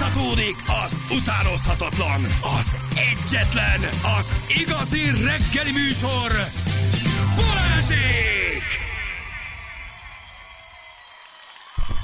[0.00, 2.20] Folytatódik az utánozhatatlan,
[2.58, 3.80] az egyetlen,
[4.18, 6.30] az igazi reggeli műsor,
[7.36, 8.64] Balázsék!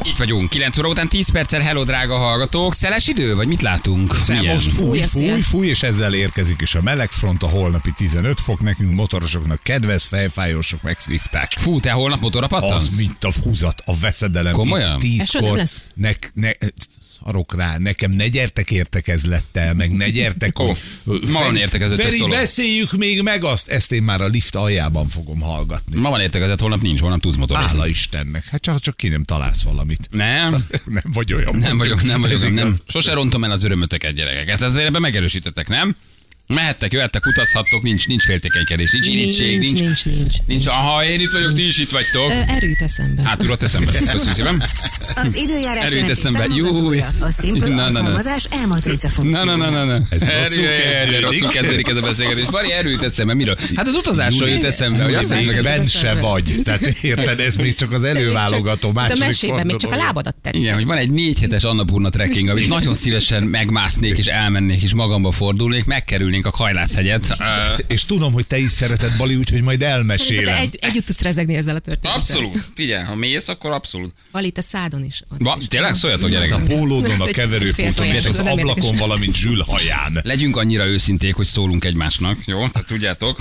[0.03, 2.74] Itt vagyunk, 9 óra után 10 perccel, hello drága hallgatók.
[2.74, 4.14] Szeles idő, vagy mit látunk?
[4.28, 4.52] Milyen?
[4.52, 8.94] Most fúj, Fúj fúj, és ezzel érkezik is a melegfront, a holnapi 15 fok, nekünk
[8.94, 11.52] motorosoknak kedvez, fejfájósok megszívták.
[11.52, 12.84] Fú, te holnap motorra pattansz?
[12.84, 14.52] Az, mint a húzat, a veszedelem.
[14.52, 15.00] Komolyan?
[15.00, 15.82] Itt Ez soha nem tízkor, lesz.
[15.94, 16.50] ne, ne,
[17.27, 20.66] szarok rá, nekem ne gyertek értekezlettel, meg ne gyertek, Ó,
[21.05, 25.41] ma van csak Feri, beszéljük még meg azt, ezt én már a lift aljában fogom
[25.41, 26.01] hallgatni.
[26.01, 27.70] Ma van értekezett, holnap nincs, holnap tudsz motorozni.
[27.70, 30.09] Hála Istennek, hát csak, csak ki nem találsz valamit.
[30.10, 30.52] Nem,
[30.84, 31.56] Nem vagy olyan.
[31.56, 32.77] nem vagyok, nem vagyok, nem.
[32.87, 34.48] Sose rontom el az örömöteket, gyerekek.
[34.48, 35.96] Ezt azért ebben megerősítettek, nem?
[36.48, 40.34] Mehettek, jöhettek, utazhattok, nincs, nincs féltékenykedés, nincs irítség, nincs, nincs, nincs.
[40.46, 42.30] nincs, aha, én itt vagyok, ti is itt vagytok.
[42.30, 43.23] Ö, Erő jut eszembe.
[43.24, 43.92] Hát urat eszembe.
[43.92, 44.62] Köszönöm szépen.
[45.24, 46.38] Az időjárás Erőt eszembe.
[46.38, 47.09] Támogatója.
[47.20, 47.98] A Simple Na, na, na.
[47.98, 50.01] alkalmazás e-matrica Na, na, na, na, na.
[50.10, 51.20] Ez rosszul Erő, erő, kezdődik.
[51.24, 52.45] rosszul kezdődik ez a beszélgetés.
[52.45, 53.34] Fari, erő jut eszembe.
[53.34, 53.56] Miről?
[53.74, 56.54] Hát az utazásról jut eszembe, hogy azt mondjuk, bent se vagy.
[56.65, 60.34] Tehát érted, ez még csak az előválogató De a második mesében még csak a lábadat
[60.43, 60.54] tett.
[60.54, 64.94] igen, hogy van egy négy hetes Annapurna trekking, amit nagyon szívesen megmásznék és elmennék és
[64.94, 65.84] magamba fordulnék,
[66.37, 67.37] megkerülnénk a Kajlászhegyet.
[67.87, 70.60] És tudom, hogy te is szereted Bali, úgyhogy majd elmesélem.
[70.60, 72.20] egy, együtt tudsz rezegni ezzel a történettel.
[72.20, 72.65] Abszolút.
[72.75, 74.15] Figyelj, ha mész, akkor abszolút.
[74.31, 75.22] Vali, te szádon is.
[75.38, 75.66] Va, is.
[75.69, 76.62] tényleg szóljatok, A gyerekek.
[76.65, 80.20] pólódon, a Egy keverőponton, fél és az ablakon, valamint Zsül haján.
[80.22, 82.56] Legyünk annyira őszinték, hogy szólunk egymásnak, jó?
[82.69, 83.41] Tehát tudjátok,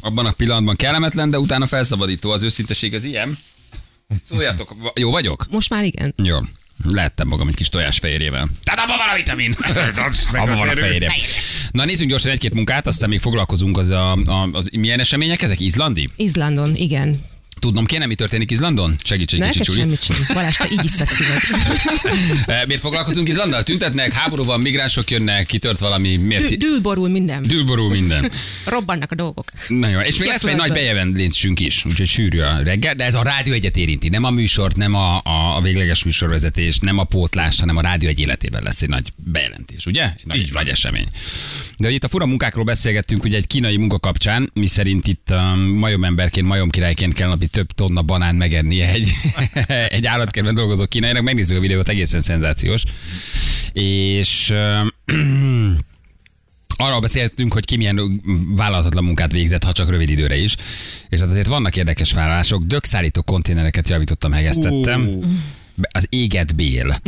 [0.00, 3.38] abban a pillanatban kellemetlen, de utána felszabadító az őszinteség, ez ilyen.
[4.24, 5.46] Szóljatok, jó vagyok?
[5.50, 6.14] Most már igen.
[6.22, 6.38] Jó.
[6.84, 8.48] Lehettem magam egy kis tojásfehérjével.
[8.64, 9.56] Tehát abban van a vitamin.
[10.42, 11.12] abban van a fehérje.
[11.70, 15.60] Na nézzünk gyorsan egy-két munkát, aztán még foglalkozunk az, a, a, az milyen események ezek?
[15.60, 16.08] Izlandi?
[16.16, 17.24] Izlandon, igen.
[17.60, 18.96] Tudnom kéne, mi történik Izlandon?
[19.04, 19.78] Segíts egy kicsit, Neked Csuli.
[19.78, 20.16] semmit sem.
[20.34, 20.90] Balázs, te így is.
[22.46, 23.62] Eh, Miért foglalkozunk Izlanddal?
[23.62, 26.48] Tüntetnek, háború van, migránsok jönnek, kitört valami, miért?
[26.48, 27.42] Dű- Dűlborul minden.
[27.42, 28.30] Dűlború minden.
[28.64, 29.44] Robbannak a dolgok.
[29.68, 33.14] Na jó, és még lesz egy nagy bejelentésünk is, úgyhogy sűrű a reggel, de ez
[33.14, 37.04] a rádió egyet érinti, nem a műsort, nem a, a, a végleges műsorvezetés, nem a
[37.04, 40.02] pótlás, hanem a rádió egy életében lesz egy nagy bejelentés, ugye?
[40.04, 41.06] Egy nagy, nagy esemény.
[41.76, 45.28] De hogy itt a fura munkákról beszélgettünk, ugye egy kínai munka kapcsán, mi szerint itt
[45.30, 49.10] um, majomemberként, majomkirályként kell napi több tonna banán megennie egy,
[49.88, 51.22] egy állatkertben dolgozó kínainak.
[51.22, 52.82] Megnézzük a videót, egészen szenzációs.
[53.72, 54.50] És
[56.76, 58.22] arról beszéltünk, hogy ki milyen
[58.56, 60.56] vállalhatatlan munkát végzett, ha csak rövid időre is.
[61.08, 62.62] És hát azért vannak érdekes vállalások.
[62.62, 65.20] Dögszállító konténereket javítottam, hegesztettem.
[65.20, 65.26] Be-
[65.90, 67.00] Az éget bél.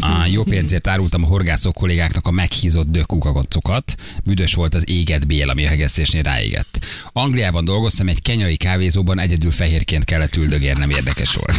[0.00, 3.94] A jó pénzért árultam a horgászok kollégáknak a meghízott dökkukacokat.
[4.24, 6.86] Büdös volt az éget bél, ami a hegesztésnél ráégett.
[7.12, 11.56] Angliában dolgoztam, egy kenyai kávézóban egyedül fehérként kellett üldögérnem, érdekes volt.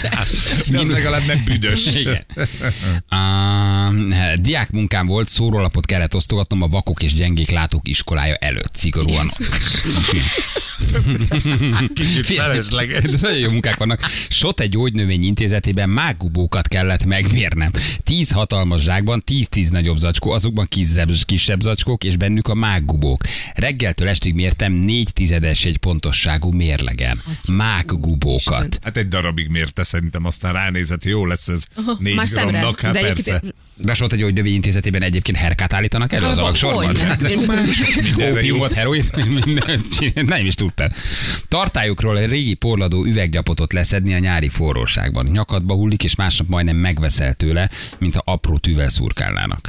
[0.66, 1.94] De az legalább nem büdös.
[1.94, 2.24] Igen.
[3.10, 9.26] Uh, diák munkám volt, szórólapot kellett osztogatnom a vakok és gyengék látók iskolája előtt, szigorúan.
[11.94, 13.10] Kicsit felesleges.
[13.20, 14.00] Nagyon jó munkák vannak.
[14.28, 17.70] Sot egy gyógynövény intézetében mágubókat kellett megmérnem.
[18.04, 23.22] Tíz hatalmas zsákban, tíz-tíz nagyobb zacskó, azokban kisebb, kisebb zacskók, és bennük a mágubók.
[23.54, 27.22] Reggeltől estig mértem négy tizedes egy pontosságú mérlegen.
[27.48, 28.78] Mágubókat.
[28.82, 31.64] Hát egy darabig mérte, szerintem aztán ránézett, jó lesz ez
[31.98, 32.50] négy Már szemre.
[32.58, 33.42] gramnak, hát De persze.
[33.80, 36.96] De Sot egy gyógynövény intézetében egyébként herkát állítanak elő az alaksorban?
[38.30, 39.04] Ópiumot, heroin,
[39.44, 40.92] mindent csinál- nem is tudtál.
[41.48, 45.26] Tartályukról egy régi porladó üveggyapotot leszedni a nyári forróságban.
[45.26, 49.68] Nyakadba hullik, és másnap majdnem megveszel tőle, mint ha apró tűvel szurkálnának.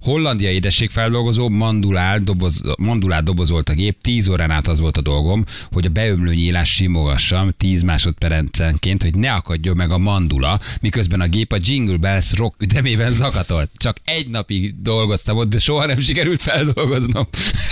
[0.00, 5.44] Hollandia édességfeldolgozó mandulál, doboz, mandulát dobozolt a gép, 10 órán át az volt a dolgom,
[5.72, 11.26] hogy a beömlő nyílás simogassam 10 másodpercenként, hogy ne akadjon meg a mandula, miközben a
[11.26, 13.70] gép a Jingle Bells rock ütemében zakatolt.
[13.76, 17.28] Csak egy napig dolgoztam ott, de soha nem sikerült feldolgoznom.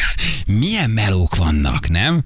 [0.61, 2.25] Milyen melók vannak, nem?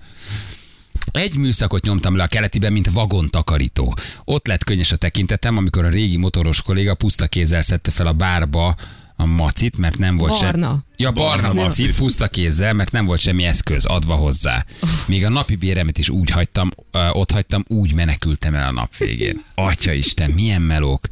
[1.12, 3.94] Egy műszakot nyomtam le a keletiben, mint vagontakarító.
[4.24, 8.12] Ott lett könnyes a tekintetem, amikor a régi motoros kolléga puszta kézzel szedte fel a
[8.12, 8.74] bárba
[9.16, 10.68] a macit, mert nem volt Barna.
[10.68, 10.84] sem...
[10.96, 14.64] Ja, barna, Barna macit, puszta kézzel, mert nem volt semmi eszköz adva hozzá.
[15.06, 18.96] Még a napi béremet is úgy hagytam, ö, ott hagytam, úgy menekültem el a nap
[18.96, 19.42] végén.
[19.54, 21.06] Atya Isten, milyen melók.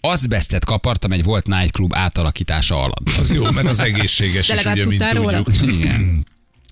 [0.00, 3.08] Azbestet kapartam egy volt nightclub átalakítása alatt.
[3.18, 5.42] Az jó, mert az egészséges De is, ugye, mint róla?
[5.42, 5.74] tudjuk.
[5.74, 6.26] Igen.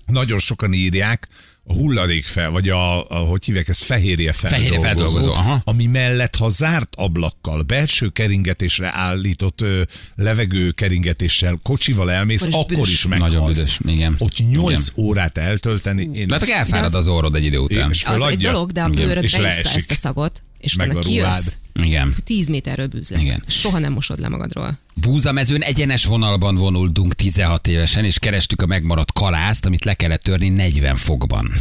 [0.05, 1.27] Nagyon sokan írják,
[1.69, 5.61] a hulladék fel, vagy a, a hogy hívják ezt, fehérje feldolgozó, Fehérje feldolgozó, aha.
[5.63, 9.81] ami mellett, ha zárt ablakkal, belső keringetésre állított ö,
[10.15, 12.91] levegő keringetéssel kocsival elmész, Akkor is akkor büdös.
[12.93, 13.33] is meghalsz.
[13.33, 14.15] Nagyon büdös, igen.
[14.17, 15.05] Ott 8 Igen.
[15.05, 17.89] órát eltölteni, én Mert ezt- elfárad az orrod egy idő után.
[17.91, 19.05] És Az egy dolog, de a Igen.
[19.07, 19.75] bőröd És leesik.
[19.75, 22.15] ezt a szagot, és utána kijössz, Igen.
[22.23, 23.21] 10 méterről bűz lesz.
[23.21, 23.43] Igen.
[23.47, 24.79] Soha nem mosod le magadról.
[24.93, 30.49] Búzamezőn egyenes vonalban vonultunk 16 évesen, és kerestük a megmaradt kalászt, amit le kellett törni
[30.49, 31.51] 40 fokban.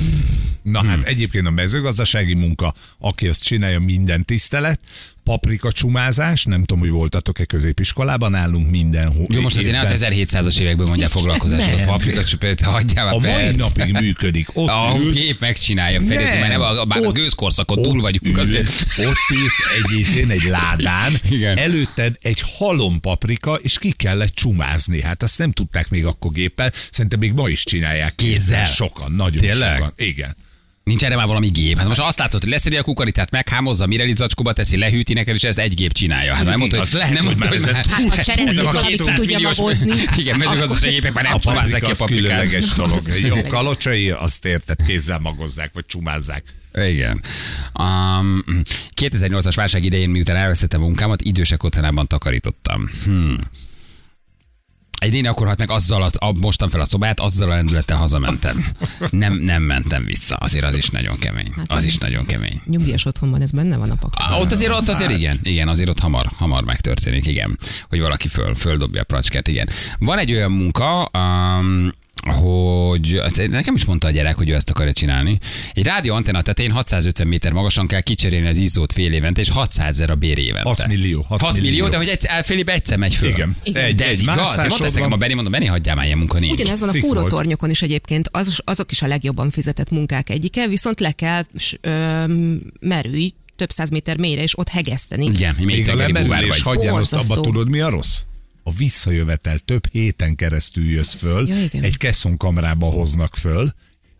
[0.62, 4.81] Na hát egyébként a mezőgazdasági munka, aki azt csinálja, minden tisztelet.
[5.26, 9.90] Paprika csumázás, nem tudom, hogy voltatok-e középiskolában, állunk minden hó- Jó, most azért ne az
[10.02, 10.12] évben.
[10.12, 11.14] 1700-as évekből mondják.
[11.14, 11.81] Nem.
[11.81, 14.49] A paprika csupét, hagyjál már A mai napig működik.
[14.52, 18.37] Ott A ülsz, gép megcsinálja, Ferici, mert nem, a, bár a ott- gőzkorszakon túl vagyunk
[18.38, 18.87] ülsz.
[18.99, 21.58] Ott ülsz egy izén, egy ládán, Igen.
[21.58, 25.00] előtted egy halom paprika, és ki kellett csumázni.
[25.02, 28.64] Hát azt nem tudták még akkor géppel, szerintem még ma is csinálják Kézzel?
[28.64, 29.76] Sokan, nagyon Tényleg?
[29.76, 29.93] sokan.
[29.96, 30.37] Igen.
[30.90, 31.78] Nincs erre már valami gép.
[31.78, 35.42] Hát most azt látod, hogy leszedi a kukoricát, meghámozza, mire zacskóba teszi, lehűti neked, és
[35.42, 36.34] ezt egy gép csinálja.
[36.34, 38.96] Hát nem mondta, hogy lehet, nem mondta, hogy már- Hát a cseresznyi ez a valamit
[38.96, 39.92] 200 tudja magozni.
[40.16, 42.22] igen, mezőgazdasági gépek már nem paprika ki a az paprikát.
[42.24, 43.02] különleges dolog.
[43.28, 46.44] Jó, kalocsai, azt érted, kézzel magozzák, vagy csumázzák.
[46.74, 47.22] Igen.
[47.80, 48.44] Um,
[49.00, 52.90] 2008-as válság idején, miután elvesztettem a munkámat, idősek otthonában takarítottam.
[53.04, 53.38] Hmm.
[54.98, 57.96] Egy néni akkor halt meg azzal, az, a, mostam fel a szobát, azzal a lendülettel
[57.96, 58.64] hazamentem.
[59.10, 60.34] Nem, nem mentem vissza.
[60.37, 61.52] Azért az is nagyon kemény.
[61.66, 62.60] Az is nagyon kemény.
[62.64, 64.14] Nyugdíjas otthonban ez benne van a pak.
[64.19, 67.58] Á, ott azért, ott azért igen, igen, azért ott hamar, hamar megtörténik, igen,
[67.88, 69.69] hogy valaki föl, földobja a pracskát, igen.
[69.98, 71.92] Van egy olyan munka, um,
[72.32, 75.38] hogy azt nekem is mondta a gyerek, hogy ő ezt akarja csinálni.
[75.73, 79.88] Egy rádió antenna tetején 650 méter magasan kell kicserélni az izzót fél évente, és 600
[79.88, 80.69] ezer a bér évente.
[80.69, 81.88] 6 millió, 6 6 millió, millió.
[81.88, 83.28] de hogy egyszer, fél évben egyszer megy föl.
[83.28, 83.56] Igen.
[83.64, 83.84] Igen.
[83.84, 84.37] Egy, De ez egy igaz?
[84.56, 85.17] Mondta ezt nekem a.
[85.17, 86.52] Benni, mondom, Benni, hagyjál már ilyen munka nincs.
[86.61, 91.00] Ugyanez van a fúrótornyokon is egyébként, az, azok is a legjobban fizetett munkák egyike, viszont
[91.00, 95.25] le kell s- öm, merülj több száz méter mélyre, és ott hegeszteni.
[95.25, 96.61] Igen, még Még a lemerülés vagy.
[96.62, 98.20] hagyján azt abba tudod, mi a rossz?
[98.68, 101.82] A visszajövetel több héten keresztül jössz föl, Ja, igen.
[101.82, 103.72] egy keszonkamrába hoznak föl,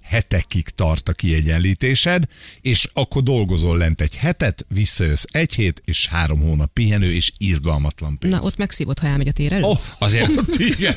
[0.03, 2.25] hetekig tart a kiegyenlítésed,
[2.61, 8.19] és akkor dolgozol lent egy hetet, visszajössz egy hét, és három hónap pihenő, és irgalmatlan
[8.19, 8.33] pénz.
[8.33, 9.63] Na, ott megszívott, ha elmegy a tér elő.
[9.63, 10.97] Oh, Azért, ott igen.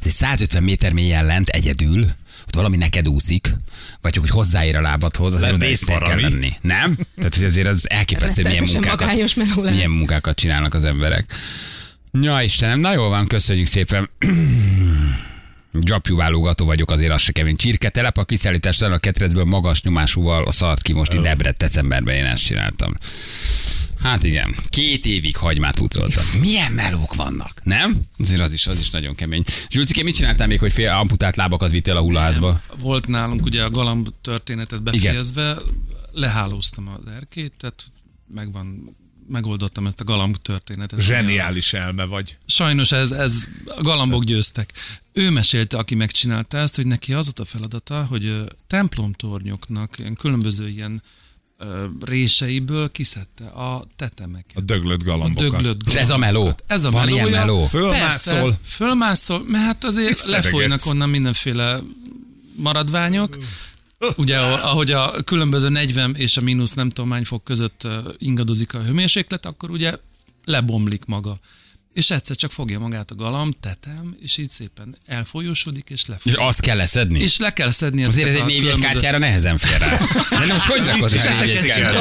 [0.00, 2.06] azért 150 méter mélyen lent egyedül,
[2.46, 3.54] ott valami neked úszik,
[4.00, 6.52] vagy csak hogy hozzáér a lábadhoz, azért egy észnél kell lenni.
[6.60, 6.98] Nem?
[7.16, 11.34] Tehát, hogy azért az elképesztő, milyen munkákat, magányos milyen munkákat csinálnak az emberek.
[12.20, 14.10] Ja, Istenem, na jól van, köszönjük szépen.
[15.72, 17.56] Dzsapjú válogató vagyok, azért az se kemény.
[17.56, 22.14] Csirke telep a kiszállításán a ketrecből magas nyomásúval a szart ki most itt Debret decemberben
[22.14, 22.92] én ezt csináltam.
[24.02, 26.24] Hát igen, két évig hagymát pucoltam.
[26.40, 28.00] Milyen melók vannak, nem?
[28.18, 29.44] Azért az is, az is nagyon kemény.
[29.70, 32.60] Zsülcike, mit csináltál még, hogy fél amputált lábakat vittél a hullaházba?
[32.78, 35.56] Volt nálunk ugye a galamb történetet befejezve,
[36.12, 37.82] lehálóztam az erkét, tehát
[38.34, 38.96] megvan,
[39.28, 41.00] megoldottam ezt a galamb történetet.
[41.00, 42.36] Zseniális elme vagy.
[42.46, 44.72] Sajnos ez, ez a galambok győztek.
[45.12, 51.02] Ő mesélte, aki megcsinálta ezt, hogy neki az a feladata, hogy templomtornyoknak ilyen különböző ilyen
[52.04, 54.56] réseiből kiszedte a tetemeket.
[54.56, 55.50] A döglött A galambokat.
[55.62, 56.38] döglött És ez a meló?
[56.40, 56.64] galambokat.
[56.70, 57.38] Ez a Van ilyen melója.
[57.44, 57.66] meló?
[57.66, 58.40] Fölmászol.
[58.42, 61.80] Persze, fölmászol, mert hát azért lefolynak onnan mindenféle
[62.56, 63.38] maradványok.
[64.16, 67.88] Ugye, ahogy a különböző 40 és a mínusz nem tudom hány fok között
[68.18, 69.92] ingadozik a hőmérséklet, akkor ugye
[70.44, 71.38] lebomlik maga.
[71.94, 76.32] És egyszer csak fogja magát a galamb, tetem, és így szépen elfolyósodik, és És lefoly.
[76.46, 77.20] azt kell leszedni?
[77.20, 79.98] És le kell szedni Azért ez egy névjegykártyára nehezen fér rá.
[80.46, 81.92] De most hogy rakod És ezeket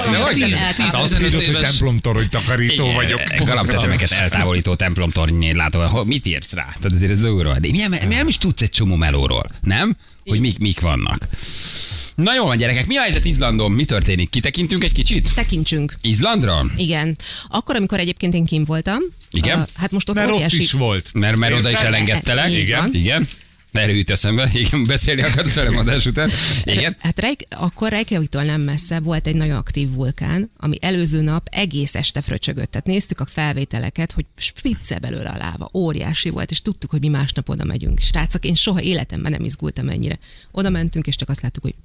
[0.94, 3.22] azt 15 írod, hogy templomtorony takarító vagyok.
[3.44, 5.88] Galaptetemeket eltávolító templomtornyét látom.
[5.88, 6.64] Ho- Mit írsz rá?
[6.66, 7.60] Tehát azért ez durva.
[7.60, 9.96] De milyen, milyen is tudsz egy csomó melóról, nem?
[10.26, 11.28] Hogy mik, mik vannak.
[12.22, 13.72] Na jó van, gyerekek, mi a helyzet Izlandon?
[13.72, 14.30] Mi történik?
[14.30, 15.34] Kitekintünk egy kicsit?
[15.36, 15.94] Tekintsünk.
[16.02, 16.66] Izlandra?
[16.76, 17.18] Igen.
[17.48, 19.00] Akkor, amikor egyébként én kim voltam.
[19.32, 19.60] Igen?
[19.60, 20.62] Uh, hát most ott Mert ott óriási...
[20.62, 21.10] is volt.
[21.14, 22.52] Mert, mert oda is elengedtelek.
[22.52, 22.90] Így van.
[22.94, 23.28] Igen.
[23.72, 24.50] Erről jut eszembe.
[24.54, 26.30] Igen, beszélni akarsz velem adás után.
[26.64, 26.96] Igen.
[27.00, 31.96] Hát Reik, akkor Reykjaviktól nem messze volt egy nagyon aktív vulkán, ami előző nap egész
[31.96, 32.72] este fröcsögött.
[32.72, 37.08] Tehát néztük a felvételeket, hogy spicce belőle a láva, óriási volt, és tudtuk, hogy mi
[37.08, 38.00] másnap oda megyünk.
[38.00, 40.20] Srácok, én soha életemben nem izgultam ennyire.
[40.52, 41.76] Oda mentünk, és csak azt láttuk, hogy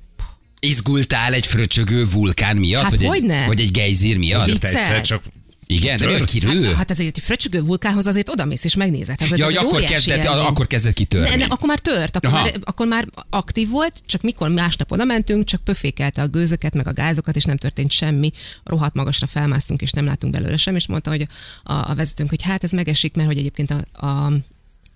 [0.67, 2.83] Izgultál egy fröcsögő vulkán miatt?
[2.83, 3.47] Hát vagy, egy, hogyne?
[3.47, 4.45] vagy egy gejzír miatt?
[4.45, 5.23] Hogy egyszer csak
[5.67, 6.65] Igen, de kirő?
[6.65, 9.21] hát, hát azért egy fröcsögő vulkánhoz azért odamész és megnézed.
[9.21, 10.45] Ez, ja, hogy egy akkor kezdett, élmény.
[10.45, 11.29] akkor kezdett kitörni.
[11.29, 12.43] Ne, ne, akkor már tört, akkor Aha.
[12.43, 16.89] már, akkor már aktív volt, csak mikor másnap oda mentünk, csak pöfékelte a gőzöket, meg
[16.89, 18.31] a gázokat, és nem történt semmi.
[18.65, 21.27] Rohadt magasra felmásztunk, és nem látunk belőle sem, és mondta, hogy
[21.63, 24.33] a, a vezetőnk, hogy hát ez megesik, mert hogy egyébként a, a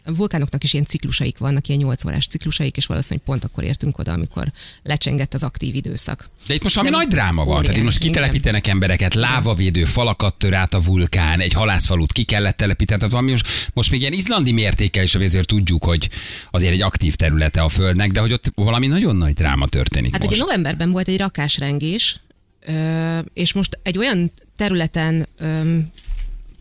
[0.05, 3.99] a vulkánoknak is ilyen ciklusaik vannak, ilyen 8 órás ciklusaik, és valószínűleg pont akkor értünk
[3.99, 4.53] oda, amikor
[4.83, 6.31] lecsengett az aktív időszak.
[6.47, 7.63] De itt most valami nagy dráma van.
[7.63, 12.57] Tehát itt most kitelepítenek embereket, lávavédő falakat tör át a vulkán, egy halászfalut ki kellett
[12.57, 12.99] telepíteni.
[12.99, 16.09] Tehát valami most, most még ilyen izlandi mértékkel is azért tudjuk, hogy
[16.51, 20.23] azért egy aktív területe a Földnek, de hogy ott valami nagyon nagy dráma történik Hát
[20.23, 20.35] most.
[20.35, 22.21] ugye novemberben volt egy rakásrengés,
[23.33, 25.27] és most egy olyan területen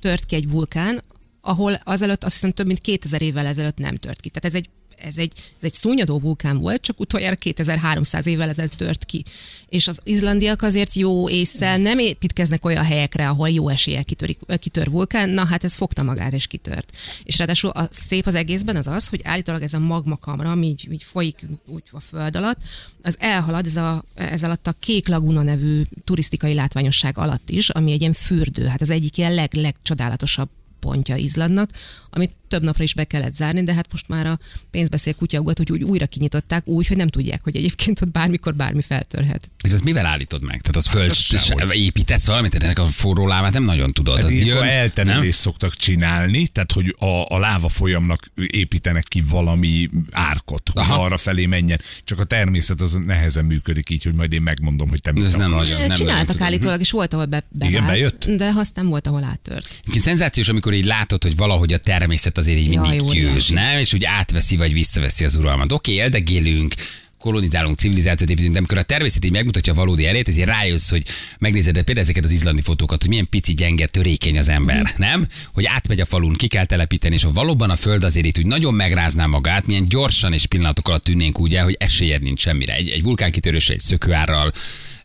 [0.01, 1.01] tört ki egy vulkán,
[1.41, 4.29] ahol azelőtt azt hiszem több mint 2000 évvel ezelőtt nem tört ki.
[4.29, 4.69] Tehát ez egy
[5.01, 9.23] ez egy, ez egy szúnyadó vulkán volt, csak utoljára 2300 évvel ezelőtt tört ki.
[9.69, 14.89] És az izlandiak azért jó észszel nem építkeznek olyan helyekre, ahol jó eséllyel kitörik, kitör
[14.89, 16.97] vulkán, na hát ez fogta magát és kitört.
[17.23, 20.87] És ráadásul a szép az egészben az az, hogy állítólag ez a magmakamra, ami így,
[20.91, 22.57] így folyik úgy a föld alatt,
[23.01, 27.91] az elhalad ez, a, ez alatt a Kék Laguna nevű turisztikai látványosság alatt is, ami
[27.91, 30.49] egy ilyen fürdő, hát az egyik ilyen leg, legcsodálatosabb
[30.81, 31.73] pontja Izlandnak,
[32.09, 34.39] amit több napra is be kellett zárni, de hát most már a
[34.71, 38.81] pénzbeszél kutyaugat, hogy úgy újra kinyitották úgy, hogy nem tudják, hogy egyébként ott bármikor bármi
[38.81, 39.49] feltörhet.
[39.63, 40.61] És azt mivel állítod meg?
[40.61, 41.75] Tehát az föl sehogy.
[41.77, 44.15] építesz valamit, tehát ennek a forró lávát nem nagyon tudod.
[44.15, 44.67] Hát az jön, nem?
[44.67, 51.03] elterülést szoktak csinálni, tehát hogy a, a láva folyamnak építenek ki valami árkot, hogy Aha.
[51.03, 51.81] arra felé menjen.
[52.03, 55.35] Csak a természet az nehezen működik így, hogy majd én megmondom, hogy te mit Ez
[55.35, 58.25] nem nagyon- nem Csináltak állítólag, és volt, ahol be, bevált, Igen, bejött?
[58.25, 59.81] de aztán volt, ahol áttört.
[59.99, 63.77] Szenzációs, amikor így látod, hogy valahogy a természet azért így Jaj, mindig győz, nem?
[63.77, 65.71] És úgy átveszi vagy visszaveszi az uralmat.
[65.71, 66.73] Oké, okay, eldegélünk,
[67.19, 71.03] kolonizálunk, civilizációt építünk, de amikor a természet így megmutatja a valódi erét, ezért rájössz, hogy
[71.39, 74.91] megnézed de például ezeket az izlandi fotókat, hogy milyen pici, gyenge, törékeny az ember, Mhm.
[74.97, 75.27] nem?
[75.53, 78.45] Hogy átmegy a falun, ki kell telepíteni, és ha valóban a föld azért itt úgy
[78.45, 82.73] nagyon megrázná magát, milyen gyorsan és pillanatok alatt tűnnénk úgy el, hogy esélyed nincs semmire.
[82.73, 84.51] Egy, egy vulkánkitörésre, egy szökőárral,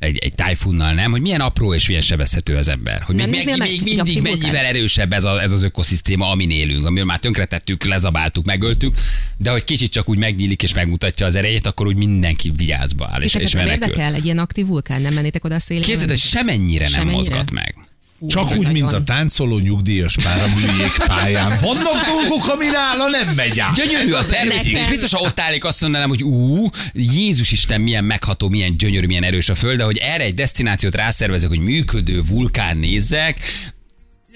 [0.05, 1.11] egy, egy tájfunnal, nem?
[1.11, 3.03] Hogy milyen apró és milyen sebezhető az ember.
[3.03, 7.05] Hogy még, még, még mindig mennyivel erősebb ez, a, ez az ökoszisztéma, amin élünk, amiről
[7.05, 8.95] már tönkretettük, lezabáltuk, megöltük,
[9.37, 13.23] de hogy kicsit csak úgy megnyílik és megmutatja az erejét, akkor úgy mindenki vigyázba áll,
[13.23, 13.83] és, És, és, menekül.
[13.83, 15.87] érdekel egy ilyen aktív vulkán, nem mennétek oda a szélére?
[15.87, 17.17] Képzeld, semennyire nem Semennyire?
[17.17, 17.75] mozgat meg.
[18.29, 18.59] Csak nagyon.
[18.59, 21.59] úgy, mint a táncoló nyugdíjas pár a műjégpályán.
[21.61, 23.75] Vannak dolgok, ami nála nem megy át.
[23.75, 24.81] Gyönyörű a természet, nekem.
[24.83, 29.07] és biztos, ha ott állik, azt mondanám, hogy ú, Jézus Isten, milyen megható, milyen gyönyörű,
[29.07, 33.39] milyen erős a föld, de hogy erre egy destinációt rászervezek, hogy működő vulkán nézzek,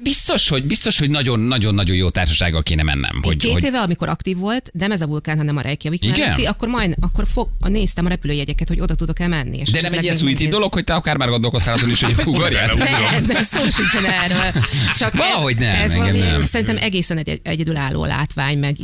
[0.02, 3.20] biztos, hogy biztos, hogy nagyon-nagyon-nagyon jó társasággal kéne mennem.
[3.22, 6.18] Hogy, két hogy éve, amikor aktív volt, nem ez a vulkán, hanem a Reykjavik Igen?
[6.18, 9.58] melletti, akkor majd, akkor fog, a néztem a repülőjegyeket, hogy oda tudok elmenni.
[9.58, 12.14] És de nem egy ilyen szuicid dolog, hogy te akár már gondolkoztál azon is, hogy
[12.26, 12.74] ugorjál.
[12.74, 14.62] Nem, nem, szó sincsen erről.
[14.98, 16.46] Csak Valahogy ez, nem, ez engem valami, nem.
[16.46, 18.76] Szerintem egészen egy, egyedülálló látvány, meg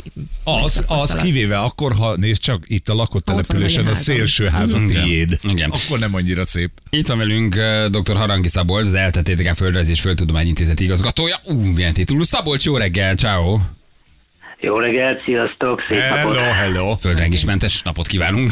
[0.43, 4.47] Az, meg az kivéve akkor, ha nézd csak itt a lakott a településen a szélső
[4.47, 5.39] ház a tiéd.
[5.43, 5.69] Igen.
[5.69, 6.71] Akkor nem annyira szép.
[6.89, 8.15] Itt van velünk uh, dr.
[8.15, 11.35] Harangi Szabolcs, az ELTE Földrajz és Földtudományintézet igazgatója.
[11.43, 12.27] Ú, milyen titulus.
[12.27, 13.57] Szabolcs, jó reggel, ciao.
[14.59, 16.37] Jó reggelt, sziasztok, szép napot!
[16.37, 16.95] Hello, hello.
[16.95, 18.51] Földrengésmentes napot kívánunk.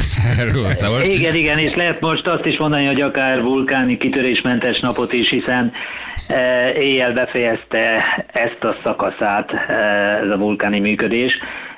[1.04, 5.72] Igen, igen, és lehet most azt is mondani, hogy akár vulkáni kitörésmentes napot is, hiszen
[6.28, 9.74] e, éjjel befejezte ezt a szakaszát e,
[10.24, 11.34] ez a vulkáni működés.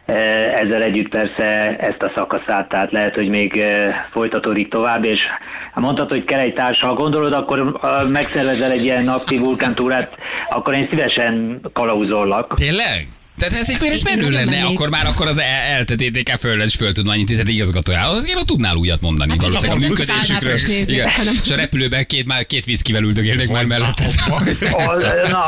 [0.06, 0.14] E,
[0.56, 5.20] ezzel együtt persze ezt a szakaszát, tehát lehet, hogy még e, folytatódik tovább, és
[5.74, 10.18] mondtad, hogy kell egy társ, ha gondolod, akkor ha megszervezel egy ilyen aktív vulkántúrát,
[10.50, 12.54] akkor én szívesen kalauzollak.
[12.54, 13.08] Tényleg?
[13.38, 14.66] Tehát ez egy ez menő lenne, mennék.
[14.66, 18.28] akkor már akkor az ELTE TTK Földrajz és Földtudományintézet igazgatójához.
[18.28, 20.58] Én ott tudnál újat mondani Hát valószínűleg a igen, működésükről.
[20.86, 21.10] Igen.
[21.44, 23.50] És a repülőben két, már két vízkivel üldögélnek.
[24.88, 25.44] Az, na,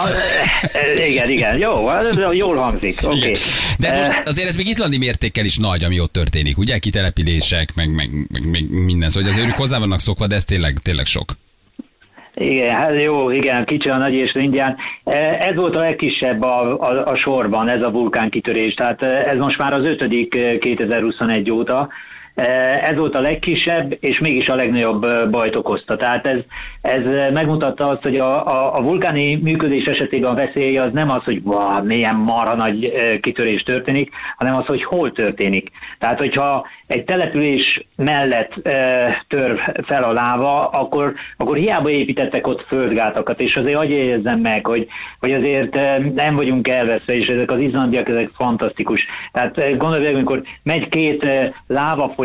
[0.72, 3.32] e, igen, igen, jó, ez jól hangzik, oké.
[3.80, 6.78] De ez most, azért ez még izlandi mértékkel is nagy, ami ott történik, ugye?
[6.78, 9.10] Kitelepülések, meg, meg, meg, meg minden.
[9.10, 11.32] Szóval hogy azért ők hozzá vannak szokva, de ez tényleg, tényleg sok.
[12.40, 14.76] Igen, hát jó, igen, kicsi a nagy és indián.
[15.04, 18.74] E, Ez volt a legkisebb a, a, a sorban, ez a vulkánkitörés.
[18.74, 21.90] Tehát e, ez most már az ötödik e, 2021 óta.
[22.38, 22.44] E,
[22.84, 25.96] Ez volt a legkisebb, és mégis a legnagyobb e, bajt okozta.
[25.96, 26.40] Tehát ez,
[26.82, 31.24] ez megmutatta azt, hogy a, a, a vulkáni működés esetében a veszély az nem az,
[31.24, 32.92] hogy wow, milyen marha nagy
[33.22, 35.70] kitörés történik, hanem az, hogy hol történik.
[36.00, 42.66] Tehát, hogyha egy település mellett e, tör fel a láva, akkor, akkor hiába építettek ott
[42.68, 44.88] földgátakat, és azért hagyj érezzem meg, hogy,
[45.20, 45.80] hogy azért
[46.14, 49.02] nem vagyunk elveszve, és ezek az izlandiak, ezek fantasztikus.
[49.32, 51.54] Tehát gondolj amikor megy két e,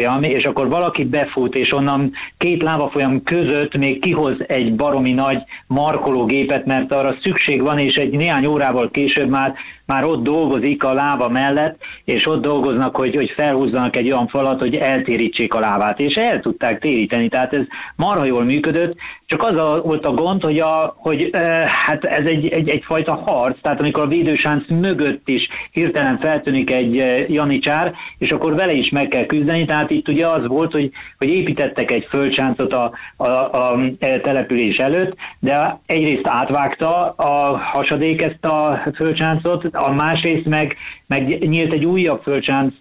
[0.02, 5.42] lávafolyam, és akkor valaki befut, és onnan két lávafolyam között még kihoz egy baromi nagy
[5.66, 9.54] markológépet, mert arra szükség van, és egy néhány órával később már
[9.92, 14.58] már ott dolgozik a láva mellett, és ott dolgoznak, hogy, hogy felhúzzanak egy olyan falat,
[14.58, 17.64] hogy eltérítsék a lávát, és el tudták téríteni, tehát ez
[17.96, 18.96] marha jól működött,
[19.32, 23.22] csak az a, volt a gond, hogy, a, hogy e, hát ez egy, egy, egyfajta
[23.26, 26.94] harc, tehát amikor a védősánc mögött is hirtelen feltűnik egy
[27.28, 31.28] janicsár, és akkor vele is meg kell küzdeni, tehát itt ugye az volt, hogy, hogy
[31.28, 38.44] építettek egy földsáncot a, a, a e, település előtt, de egyrészt átvágta a hasadék ezt
[38.44, 42.74] a földsáncot, a másrészt meg, meg nyílt egy újabb földcsánc,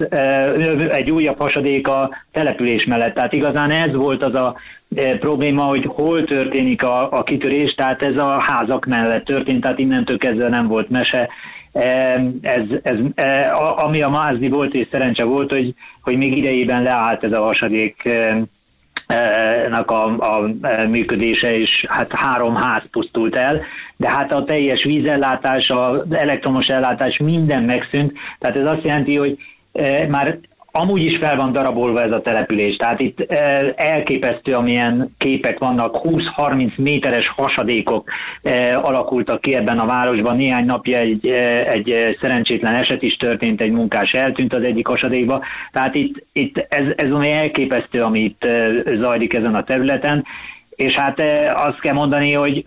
[0.91, 3.13] egy újabb hasadék a település mellett.
[3.13, 4.55] Tehát igazán ez volt az a
[5.19, 10.17] probléma, hogy hol történik a, a kitörés, tehát ez a házak mellett történt, tehát innentől
[10.17, 11.29] kezdve nem volt mese,
[11.71, 16.83] Eh, Ez, ez, eh, ami a Mázdi volt és szerencse volt, hogy, hogy még idejében
[16.83, 18.41] leállt ez a hasadék eh, eh,
[19.69, 23.61] nak a, a eh, működése, és hát három ház pusztult el,
[23.97, 29.37] de hát a teljes vízellátás, az elektromos ellátás minden megszűnt, tehát ez azt jelenti, hogy
[29.71, 30.37] eh, már
[30.71, 35.99] amúgy is fel van darabolva ez a település, tehát itt eh, elképesztő, amilyen képek vannak,
[36.03, 38.09] 20-30 méteres hasadékok
[38.41, 40.35] eh, alakultak ki ebben a városban.
[40.35, 45.43] Néhány napja egy, eh, egy szerencsétlen eset is történt, egy munkás eltűnt az egyik hasadékba,
[45.71, 50.25] tehát itt, itt ez, ez ami elképesztő, ami itt eh, zajlik ezen a területen,
[50.81, 52.63] és hát eh, azt kell mondani, hogy,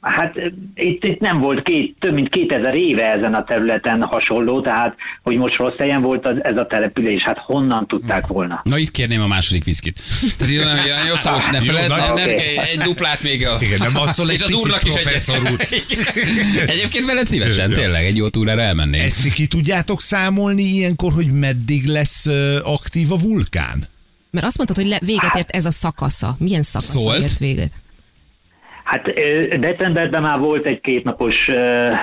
[0.00, 0.44] hát eh,
[0.74, 5.36] itt, itt nem volt két, több mint 2000 éve ezen a területen hasonló, tehát hogy
[5.36, 8.60] most rossz helyen volt az, ez a település, hát honnan tudták volna?
[8.64, 10.02] Na itt kérném a második viszkit.
[10.38, 12.58] Tehát így olyan jó szavos, ne feled, nagyon- ne, ne, Oké.
[12.72, 13.56] egy duplát még a...
[13.60, 13.92] Igen, nem
[14.28, 15.60] egy és az úrnak is professzor úr.
[15.70, 15.84] egy...
[16.74, 19.04] Egyébként veled szívesen, tényleg, egy jó túrára elmennénk.
[19.04, 22.26] Ezt ki tudjátok számolni ilyenkor, hogy meddig lesz
[22.62, 23.94] aktív a vulkán?
[24.36, 26.36] Mert azt mondtad, hogy le, véget ért ez a szakasza.
[26.38, 27.22] Milyen szakasza Szólt?
[27.22, 27.72] ért véget?
[28.84, 29.02] Hát
[29.60, 31.34] decemberben már volt egy kétnapos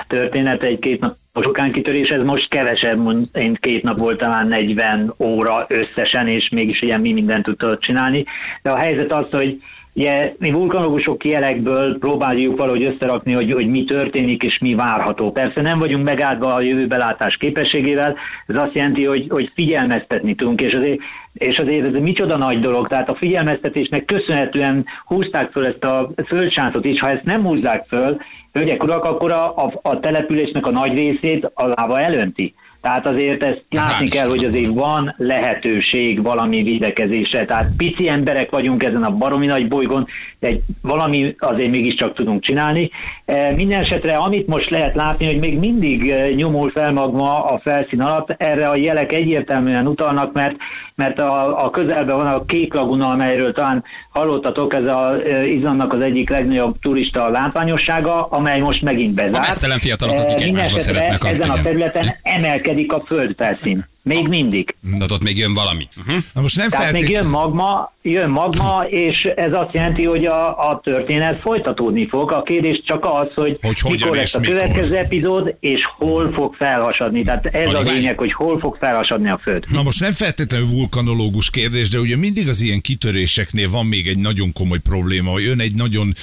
[0.06, 6.28] történet, egy kétnapos vulkánkitörés, ez most kevesebb, én két nap volt talán 40 óra összesen,
[6.28, 8.24] és mégis ilyen mi mindent tudott csinálni.
[8.62, 9.62] De a helyzet az, hogy
[9.96, 15.32] Ugye mi vulkanológusok jelekből próbáljuk valahogy összerakni, hogy, hogy mi történik és mi várható.
[15.32, 20.72] Persze nem vagyunk megáldva a jövőbelátás képességével, ez azt jelenti, hogy, hogy figyelmeztetni tudunk, és
[20.72, 21.00] azért,
[21.34, 26.84] és azért ez micsoda nagy dolog, tehát a figyelmeztetésnek köszönhetően húzták föl ezt a földsáncot
[26.84, 28.16] is, ha ezt nem húzzák föl,
[28.52, 32.54] hölgyek, urak, akkor a, a, a településnek a nagy részét a láva elönti.
[32.84, 37.44] Tehát azért ezt Hát látni kell, hogy azért van lehetőség valami videkezésre.
[37.46, 40.06] Tehát pici emberek vagyunk ezen a baromi nagy bolygón,
[40.38, 42.90] de egy, valami azért mégiscsak tudunk csinálni.
[43.24, 47.58] E, Minden esetre, amit most lehet látni, hogy még mindig e, nyomul fel magma a
[47.58, 50.54] felszín alatt, erre a jelek egyértelműen utalnak, mert,
[50.94, 55.92] mert a, a közelben van a Kék Laguna, amelyről talán hallottatok, ez a e, Izlandnak
[55.92, 59.36] az egyik legnagyobb turista látványossága, amely most megint bezárt.
[59.36, 63.84] A mesztelen fiatalok, akik E, egymásba szeretnek Ezen a területen emelkedik a földfelszín.
[64.04, 64.74] Még mindig.
[64.98, 65.88] De ott még jön valami.
[66.00, 66.16] Uh-huh.
[66.34, 70.68] Na most nem Tehát még jön magma, jön magma, és ez azt jelenti, hogy a,
[70.68, 72.32] a történet folytatódni fog.
[72.32, 74.54] A kérdés csak az, hogy, Hogy mikor lesz a mikor.
[74.54, 77.24] következő epizód, és hol fog felhasadni.
[77.24, 77.96] Tehát ez Alig a várj.
[77.98, 79.64] lényeg, hogy hol fog felhasadni a Föld.
[79.70, 84.18] Na most nem feltétlenül vulkanológus kérdés, de ugye mindig az ilyen kitöréseknél van még egy
[84.18, 86.14] nagyon komoly probléma, hogy jön egy nagyon,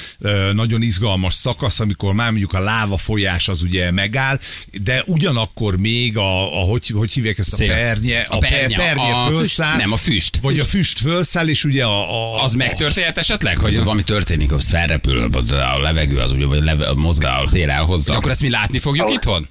[0.54, 4.38] nagyon izgalmas szakasz, amikor már mondjuk a láva folyás az ugye megáll,
[4.84, 7.70] de ugyanakkor még a, a hogy, hogy hívják ezt a.
[7.74, 9.68] pernye, A a, pernye, per- pernye a fölszáll.
[9.72, 10.38] füst, nem, a füst.
[10.42, 12.36] Vagy a füst fölszáll, és ugye a...
[12.36, 16.88] a Az megtörténhet esetleg, hogy valami történik, hogy felrepül a levegő, az ugye, vagy leve,
[16.88, 18.16] a mozgál, a szél elhozza.
[18.16, 19.48] Akkor ezt mi látni fogjuk Ahol- itthon?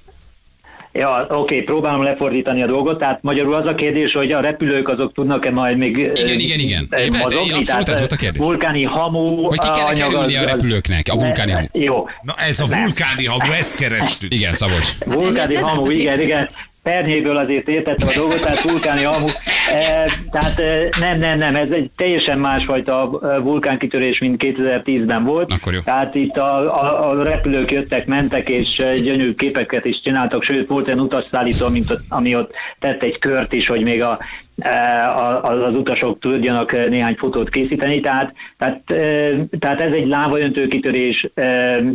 [0.93, 2.99] Ja, oké, próbálom lefordítani a dolgot.
[2.99, 6.87] Tehát magyarul az a kérdés, hogy a repülők azok tudnak-e majd még Igen, igen, igen.
[6.89, 7.37] mozogni?
[7.37, 8.41] abszolút Tehát, ez volt a kérdés.
[8.41, 11.67] Vulkáni hamu Hogy ki kell kerülni a repülőknek, a vulkáni hamu?
[11.71, 14.33] Jó, Na ez a vulkáni hamu, ezt kerestük.
[14.33, 14.87] Igen, Szabolcs.
[15.05, 16.49] Vulkáni hamu, igen, igen.
[16.83, 19.27] Pernyéből azért értettem a dolgot, tehát vulkáni hamu.
[19.71, 25.51] E, tehát e, nem, nem, nem, ez egy teljesen másfajta e, vulkánkitörés, mint 2010-ben volt.
[25.51, 25.79] Akkor jó.
[25.79, 30.87] Tehát itt a, a, a repülők jöttek, mentek, és gyönyörű képeket is csináltak, sőt volt
[30.87, 34.19] olyan utasszállító, mint ott, ami ott tett egy kört is, hogy még a-
[35.41, 40.67] az, az utasok tudjanak e, néhány fotót készíteni, tehát, tehát, e, tehát ez egy lávaöntő
[40.67, 41.27] kitörés,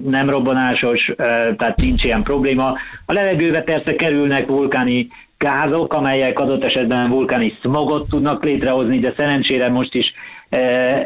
[0.06, 1.12] nem robbanásos,
[1.56, 2.74] tehát nincs ilyen probléma.
[3.06, 9.70] A levegőbe persze kerülnek vulkáni gázok, amelyek adott esetben vulkáni smogot tudnak létrehozni, de szerencsére
[9.70, 10.12] most is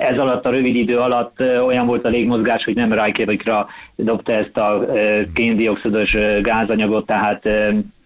[0.00, 4.56] ez alatt a rövid idő alatt olyan volt a légmozgás, hogy nem Reykjavikra dobta ezt
[4.56, 4.84] a
[5.34, 7.50] kéndioxidos gázanyagot, tehát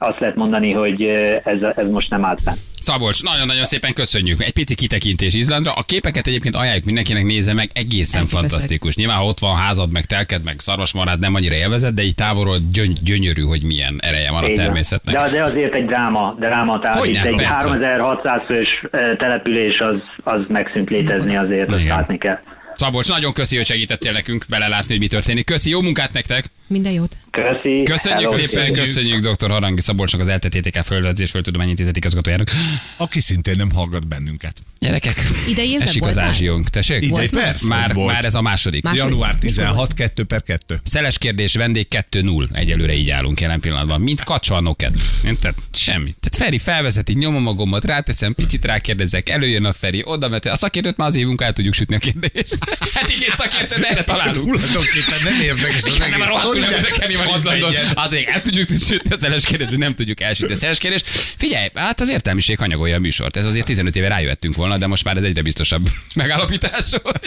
[0.08, 1.08] azt lehet mondani, hogy
[1.44, 2.54] ez, ez most nem állt fenn.
[2.80, 4.42] Szabolcs, nagyon-nagyon szépen köszönjük.
[4.42, 5.72] Egy pici kitekintés Izlandra.
[5.72, 8.96] A képeket egyébként ajánljuk mindenkinek nézze meg, egészen fantasztikus.
[8.96, 12.58] Nyilván, ha ott van házad, meg telked, meg szarvasmarad, nem annyira élvezed, de így távolról
[12.72, 15.14] gyöny- gyönyörű, hogy milyen ereje van a természetnek.
[15.14, 17.68] De, de azért egy dráma, dráma itt egy persze.
[17.68, 18.68] 3600 fős
[19.18, 20.00] település az,
[20.34, 22.38] az megszűnt létezni azért, azt látni kell.
[22.74, 25.44] Szabolcs, nagyon köszi, hogy segítettél nekünk belelátni, hogy mi történik.
[25.44, 26.44] Köszi, jó munkát nektek!
[26.66, 27.16] Minden jót.
[27.31, 27.83] Köszi.
[27.83, 28.44] Köszönjük Hello.
[28.44, 29.50] szépen, köszönjük dr.
[29.50, 32.50] Harangi Szabolcsnak az LTTK Földrajzi és Földtudományi Intézet igazgatójának.
[32.96, 34.62] Aki szintén nem hallgat bennünket.
[34.79, 35.14] Gyerekek,
[35.48, 36.27] Idei évben esik volt az már?
[36.27, 36.68] ázsiónk.
[36.68, 37.11] Tessék?
[37.11, 37.29] Már?
[37.29, 38.12] persze, Már, volt.
[38.12, 38.83] már ez a második.
[38.83, 39.05] Második?
[39.05, 40.81] Január Mikor 16, 2 per 2.
[40.85, 42.48] Szeles kérdés, vendég 2-0.
[42.53, 44.00] Egyelőre így állunk jelen pillanatban.
[44.00, 44.94] Mint kacsa a noked.
[45.22, 46.14] Nem, Tehát semmi.
[46.20, 50.50] Tehát Feri felvezeti, nyomom magamat, ráteszem, picit rákérdezek, előjön a Feri, oda mete.
[50.53, 52.59] A szakértőt már az évünk el tudjuk sütni a kérdést.
[52.94, 54.55] Hát igen, szakértőt erre találunk.
[54.61, 55.83] Tulajdonképpen nem érdekes
[56.62, 57.72] az mi van Izlandon.
[57.72, 57.86] menjen.
[57.94, 61.06] Azért el tudjuk sütni a szeles kérdést, hogy nem tudjuk elsütni a szeles kérdést.
[61.38, 63.36] Figyelj, hát az értelmiség hanyagolja a műsort.
[63.36, 67.20] Ez azért 15 éve rájöttünk volna, de most már ez egyre biztosabb megállapítás, hogy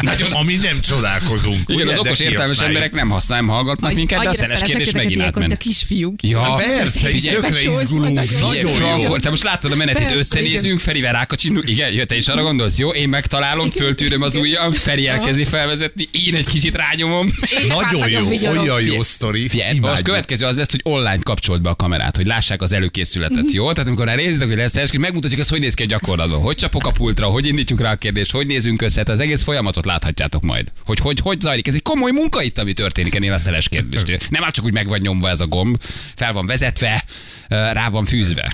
[0.00, 1.60] nagyon Ami nem csodálkozunk.
[1.66, 4.90] igen, ugye, az okos értelmes emberek nem használják, nem hallgatnak minket, de a szeles kérdés
[4.90, 5.56] megint mint a átment.
[5.56, 6.22] kisfiúk.
[6.22, 8.20] Ja, Persze, figyelj, tökre izgulunk.
[8.40, 9.16] nagyon jó.
[9.16, 12.90] Te most láttad a menetét, összenézünk, Ferivel rákacsinunk, igen, jö, te is arra gondolsz, jó?
[12.90, 17.30] Én megtalálom, föltűröm az ujjam, Feri elkezdi felvezetni, én egy kicsit rányomom.
[17.68, 18.61] Nagyon jó, vigyorog.
[18.62, 19.48] Olyan jó Figyelj, sztori.
[19.72, 20.04] Imádjuk.
[20.04, 23.72] következő az lesz, hogy online kapcsolt be a kamerát, hogy lássák az előkészületet, jó?
[23.72, 26.40] Tehát amikor elnézitek, hogy lesz eskü, megmutatjuk azt, hogy néz ki a gyakorlatban.
[26.40, 29.42] Hogy csapok a pultra, hogy indítjuk rá a kérdést, hogy nézünk össze, tehát az egész
[29.42, 30.72] folyamatot láthatjátok majd.
[30.84, 31.66] Hogy hogy, hogy zajlik.
[31.66, 34.06] Ez egy komoly munka itt, ami történik ennél a szeles kérdést.
[34.30, 35.82] Nem már csak úgy meg van nyomva ez a gomb,
[36.16, 37.04] fel van vezetve,
[37.48, 38.52] rá van fűzve.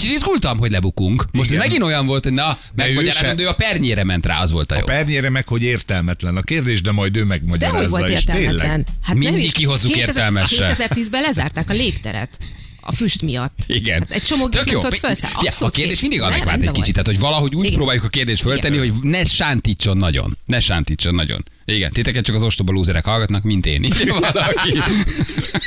[0.00, 1.24] Kicsit izgultam, hogy lebukunk.
[1.32, 1.66] Most ez Igen.
[1.66, 4.72] megint olyan volt, hogy na, megmagyarázom, se- de ő a pernyére ment rá, az volt
[4.72, 4.80] a jó.
[4.80, 8.14] A pernyére meg, hogy értelmetlen a kérdés, de majd ő De megmagyarázza hogy volt is.
[8.14, 8.56] értelmetlen?
[8.58, 8.86] Tényleg.
[9.02, 10.74] Hát Mindig kihozzuk 2000 értelmessel.
[10.78, 12.38] 2010-ben lezárták a légteret.
[12.88, 13.58] A füst miatt.
[13.66, 13.98] Igen.
[14.00, 14.80] Hát egy csomó Tök jó.
[14.80, 15.36] felszállni.
[15.40, 17.76] Ugye, a kérdés mindig adekvát egy kicsit, tehát hogy valahogy úgy Igen.
[17.76, 20.36] próbáljuk a kérdést föltenni, hogy ne sántítson nagyon.
[20.44, 21.44] Ne sántítson nagyon.
[21.64, 23.84] Igen, titeket csak az ostoba lúzerek hallgatnak, mint én.
[23.84, 24.78] Így valaki.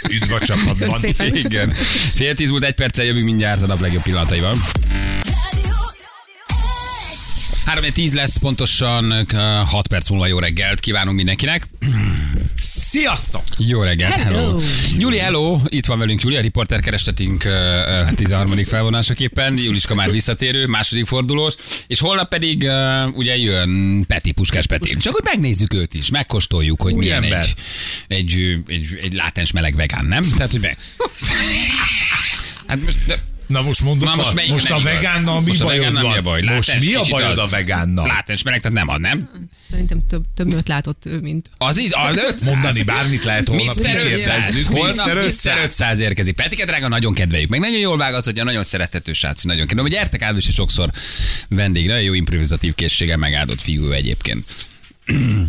[0.09, 1.03] Üdv a csapatban.
[1.33, 1.73] Igen.
[2.13, 4.57] Fél tíz múlt egy perccel jövünk mindjárt a nap legjobb pillanataival.
[7.69, 9.25] 3 10 lesz pontosan
[9.65, 11.67] 6 perc múlva jó reggelt kívánunk mindenkinek.
[12.57, 13.43] Sziasztok!
[13.57, 14.37] Jó reggelt, hello.
[14.37, 14.59] Hello.
[14.97, 17.51] Júli, hello, itt van velünk Júli, a riporter kerestetünk uh,
[18.01, 18.63] uh, 13.
[18.63, 19.57] felvonásaképpen.
[19.57, 21.55] Juliska már visszatérő, második fordulós,
[21.87, 24.95] és holnap pedig uh, ugye jön Peti, Puskás Peti.
[24.97, 27.39] Csak hogy megnézzük őt is, megkóstoljuk, hogy Új milyen ember.
[27.41, 27.53] egy,
[28.07, 30.29] egy, egy, egy látens meleg vegán, nem?
[30.37, 30.77] Tehát, hogy meg...
[32.67, 34.93] Hát most, de, Na most mondod, Na, most most, melyik most nem a igaz?
[34.93, 36.23] vegánnal mi Most a bajod vegánnal mi a van?
[36.23, 36.41] baj?
[36.55, 37.37] Most Látás mi a bajod az.
[37.37, 38.07] a vegánnal?
[38.07, 39.29] látens meleg, tehát nem ad, nem?
[39.69, 41.49] Szerintem több, több nőt látott ő, mint...
[41.57, 42.43] Az is, az 500.
[42.43, 43.81] Mondani bármit lehet holnap Mr.
[43.83, 44.03] 500.
[44.03, 44.65] kikérdezzük.
[44.77, 45.15] Holnap Mr.
[45.15, 45.23] Mr.
[45.25, 45.57] 500.
[45.63, 46.35] 500 érkezik.
[46.35, 47.49] Petike drága, nagyon kedveljük.
[47.49, 49.43] Meg nagyon jól vág az, hogy a nagyon szerethető srác.
[49.43, 49.91] Nagyon kedvelem.
[49.91, 50.89] Hogy gyertek Áldus is sokszor
[51.49, 51.87] vendég.
[51.87, 54.45] Nagyon jó improvizatív készséggel megáldott fiú egyébként.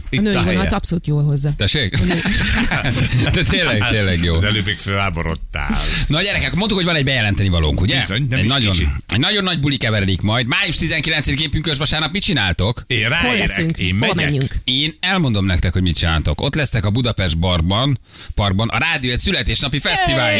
[0.09, 0.53] Itt női a helye.
[0.53, 1.53] vonalat abszolút jól hozza.
[1.57, 1.99] Tessék?
[3.35, 4.35] De tényleg, tényleg jó.
[4.35, 5.79] Az előbb még fölháborodtál.
[6.07, 8.01] Na gyerekek, mondtuk, hogy van egy bejelenteni valónk, ugye?
[8.01, 8.89] Bizony, nem egy, is nagyon, kicsi.
[9.09, 10.47] egy nagyon nagy buli keveredik majd.
[10.47, 12.85] Május 19-én pünkös vasárnap mit csináltok?
[12.87, 14.61] Én ráérek, én megyek.
[14.65, 16.41] Én elmondom nektek, hogy mit csináltok.
[16.41, 18.01] Ott lesznek a Budapest barban,
[18.35, 20.33] parkban a Rádió egy születésnapi fesztivál.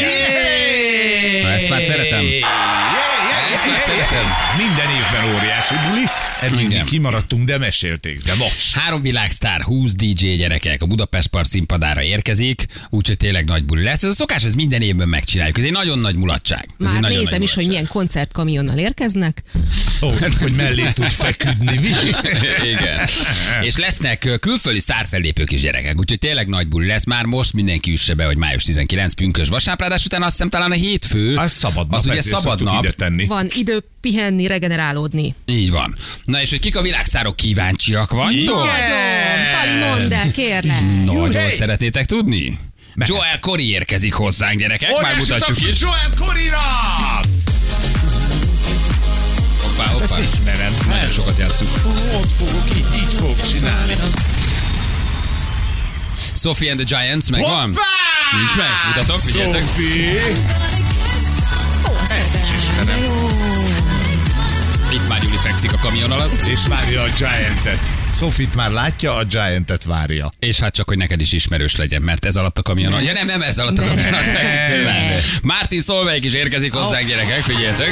[1.41, 2.25] Na, ezt már szeretem.
[3.53, 4.25] Ezt már szeretem.
[4.57, 6.03] Minden évben óriási buli,
[6.41, 8.73] eddig mi kimaradtunk, de mesélték, de most.
[8.73, 14.03] Három világsztár, 20 DJ gyerekek a Budapest Park színpadára érkezik, úgyhogy tényleg nagy buli lesz.
[14.03, 15.57] Ez a szokás, ez minden évben megcsináljuk.
[15.57, 16.65] Ez egy nagyon nagy mulatság.
[16.79, 19.41] Ez Már nagyon nézem nagy is, hogy milyen koncertkamionnal érkeznek.
[20.01, 21.77] Ó, hogy mellé tudj feküdni.
[21.77, 21.87] Mi?
[22.73, 23.07] Igen.
[23.61, 27.05] És lesznek külföldi szárfellépők is gyerekek, úgyhogy tényleg nagy buli lesz.
[27.05, 30.75] Már most mindenki üsse be, hogy május 19 pünkös vasárnap, utána azt hiszem talán a
[30.75, 31.35] hétfő.
[31.35, 32.83] Az szabad nap, az ugye szabad nap.
[32.83, 33.25] ide tenni.
[33.25, 35.35] Van idő pihenni, regenerálódni.
[35.45, 35.95] Így van.
[36.25, 38.55] Na és hogy kik a világszárok kíváncsiak vagytok?
[38.55, 38.69] Nagyon!
[39.59, 40.81] Pali, mondd el, kérlek.
[41.05, 41.49] Nagyon Juhé!
[41.55, 42.59] szeretnétek tudni?
[42.95, 43.13] Mehet.
[43.13, 44.89] Joel Corey érkezik hozzánk, gyerekek.
[44.89, 45.81] Már Óriási mutatjuk tapsot is.
[45.81, 46.57] Joel Corina!
[49.61, 50.03] Hoppá, hoppá.
[50.17, 50.73] Ezt ismerem.
[50.87, 51.69] Nagyon sokat játszunk.
[52.21, 53.93] Ott fogok, így, így fogok csinálni.
[56.35, 57.65] Sophie and the Giants megvan?
[57.73, 57.81] Hoppá!
[58.37, 58.67] Nincs meg?
[58.87, 59.63] Mutatok, figyeljetek.
[59.63, 60.21] Sophie!
[62.09, 63.60] Ezt is ismerem.
[64.93, 66.31] Itt már Juli fekszik a kamion alatt.
[66.45, 67.91] És várja a Giantet.
[68.17, 70.31] Sofit már látja, a Giantet várja.
[70.39, 73.05] És hát csak, hogy neked is ismerős legyen, mert ez alatt a kamion alatt.
[73.05, 74.25] Ja nem, nem ez alatt a kamion alatt.
[74.25, 75.15] Ne.
[75.41, 77.89] Martin Solveig is érkezik hozzánk, gyerekek, figyeljetek.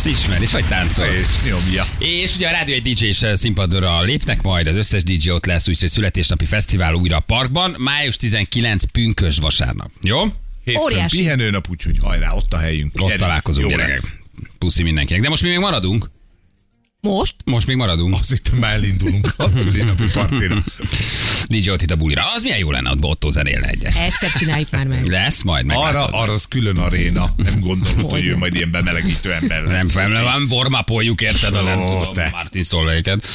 [0.00, 1.06] Ezt ismer, és vagy táncol.
[1.06, 1.84] És nyomja.
[1.98, 5.68] És ugye a Rádió egy DJ és színpadra lépnek majd, az összes DJ ott lesz,
[5.68, 9.90] úgyhogy születésnapi fesztivál újra a parkban, május 19 pünkös vasárnap.
[10.02, 10.20] Jó?
[10.64, 11.16] Hétfőn Óriási.
[11.16, 12.90] pihenőnap, úgyhogy hajrá, ott a helyünk.
[12.94, 13.94] Ott Gyerünk, találkozunk, jó gyerekek.
[13.94, 14.12] lesz.
[14.58, 15.22] Puszi mindenkinek.
[15.22, 16.10] De most mi még maradunk?
[17.00, 17.34] Most?
[17.44, 18.14] Most még maradunk.
[18.20, 20.56] Azt hittem már elindulunk a szülinapi partira.
[21.46, 22.22] DJ ott itt a bulira.
[22.34, 23.94] Az milyen jó lenne, ott Otto zenélne egyet.
[23.96, 25.06] Egyszer csináljuk már meg.
[25.06, 26.14] Lesz majd Arra, meglátod.
[26.14, 27.34] arra az külön aréna.
[27.36, 29.76] Nem gondolod, hogy ő majd ilyen bemelegítő ember lesz.
[29.76, 32.28] Nem fel, nem warmapoljuk, érted, a nem tudom, te.
[32.32, 33.26] Martin Szolveiket.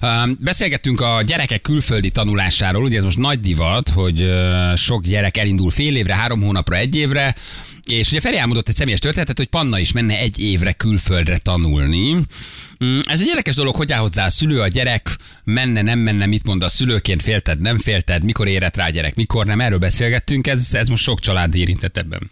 [0.00, 5.36] Um, beszélgettünk a gyerekek külföldi tanulásáról, ugye ez most nagy divat, hogy uh, sok gyerek
[5.36, 7.34] elindul fél évre, három hónapra, egy évre,
[7.88, 12.12] és ugye Feri elmondott egy személyes történetet, hogy Panna is menne egy évre külföldre tanulni.
[12.84, 16.26] Mm, Ez egy érdekes dolog, hogy áll hozzá a szülő, a gyerek, menne, nem menne,
[16.26, 19.78] mit mond a szülőként, félted, nem félted, mikor érett rá a gyerek, mikor nem, erről
[19.78, 22.30] beszélgettünk, ez, ez most sok család érintett ebben.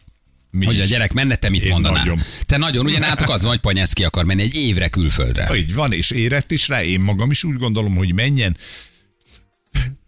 [0.51, 0.89] Mi hogy a is.
[0.89, 1.99] gyerek menne, te mit Én mondanál?
[1.99, 2.21] nagyon.
[2.47, 5.57] Te nagyon, ugye nálatok az van, hogy Panyeszki akar menni egy évre külföldre.
[5.57, 8.57] Így van, és érett is rá, én magam is úgy gondolom, hogy menjen.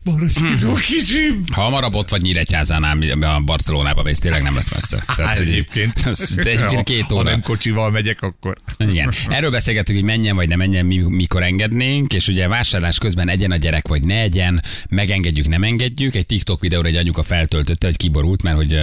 [0.04, 1.44] Maradjon kicsim.
[1.54, 5.02] Ha hamarabb ott vagy Nyíregyházánál, a Barcelonába mész, tényleg nem lesz messze.
[5.06, 5.92] Hát hogy- egyébként.
[6.06, 7.30] Ez egyébként két Ha óra.
[7.30, 8.56] nem kocsival megyek, akkor...
[8.78, 9.12] Igen.
[9.28, 13.50] Erről beszélgettünk, hogy menjen vagy ne menjen, mi, mikor engednénk, és ugye vásárlás közben egyen
[13.50, 16.14] a gyerek, vagy ne egyen, megengedjük, nem engedjük.
[16.14, 18.78] Egy TikTok videóra egy anyuka feltöltötte, hogy kiborult, mert hogy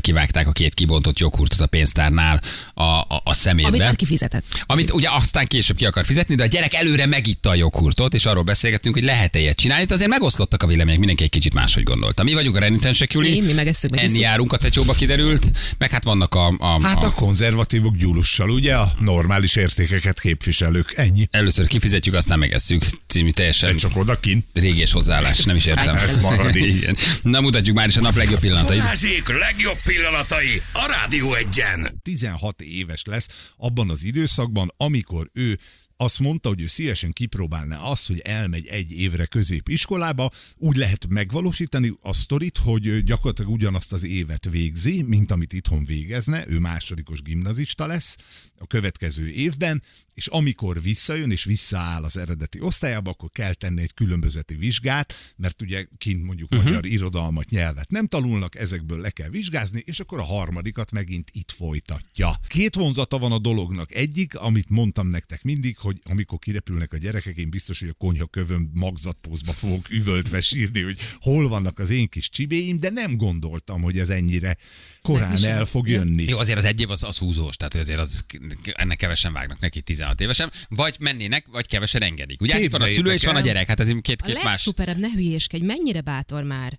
[0.00, 2.42] kivágták a két kibontott joghurtot a pénztárnál
[2.74, 3.78] a, a, a Amit szemétbe.
[3.78, 4.44] már kifizetett.
[4.66, 8.24] Amit ugye aztán később ki akar fizetni, de a gyerek előre megitta a joghurtot, és
[8.26, 9.82] arról beszélgettünk, hogy lehet-e ilyet csinálni.
[9.82, 12.22] Itt azért megoszlottak a vélemények, mindenki egy kicsit máshogy gondolta.
[12.22, 13.30] Mi vagyunk a renitensek, Juli.
[13.40, 14.22] Mi, mi megesszük, Enni megisszuk.
[14.22, 18.74] járunk a tecsóba kiderült, meg hát vannak a, a, Hát a a konzervatívok gyulussal, ugye
[18.74, 20.92] a normális értékeket képviselők.
[20.96, 21.28] Ennyi.
[21.30, 22.82] először kifizetjük, aztán megesszük.
[23.06, 24.44] Című teljesen De csak odakint.
[24.52, 25.96] régies hozzáállás, nem is értem.
[26.20, 26.58] Maradj.
[26.76, 26.96] Igen.
[27.22, 28.78] Na mutatjuk már is a nap legjobb pillanatait.
[28.80, 32.00] Balázsék legjobb pillanatai a Rádió egyen.
[32.02, 35.58] 16 éves lesz abban az időszakban, amikor ő
[36.00, 40.30] azt mondta, hogy ő szívesen kipróbálná azt, hogy elmegy egy évre középiskolába.
[40.56, 46.44] Úgy lehet megvalósítani a sztorit, hogy gyakorlatilag ugyanazt az évet végzi, mint amit itthon végezne.
[46.48, 48.16] Ő másodikos gimnazista lesz
[48.60, 49.82] a következő évben,
[50.14, 55.62] és amikor visszajön és visszaáll az eredeti osztályába, akkor kell tenni egy különbözeti vizsgát, mert
[55.62, 56.68] ugye kint mondjuk uh-huh.
[56.68, 61.50] magyar irodalmat, nyelvet nem tanulnak, ezekből le kell vizsgázni, és akkor a harmadikat megint itt
[61.50, 62.40] folytatja.
[62.48, 63.94] Két vonzata van a dolognak.
[63.94, 68.26] Egyik, amit mondtam nektek mindig, hogy amikor kirepülnek a gyerekek, én biztos, hogy a konyha
[68.26, 73.82] kövön magzatpózba fogok üvöltve sírni, hogy hol vannak az én kis csibéim, de nem gondoltam,
[73.82, 74.56] hogy ez ennyire
[75.02, 76.24] korán el fog jönni.
[76.24, 78.24] Jó, azért az egy év az, az húzós, tehát azért az,
[78.64, 82.40] ennek kevesen vágnak neki 16 évesen, vagy mennének, vagy kevesen engedik.
[82.40, 84.44] Ugye hát itt van a szülő és van a gyerek, hát ez A két-két más.
[84.44, 86.78] legszuperebb, ne hülyéskedj, mennyire bátor már.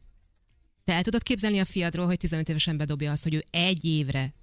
[0.83, 4.33] Te el tudod képzelni a fiadról, hogy 15 évesen bedobja azt, hogy ő egy évre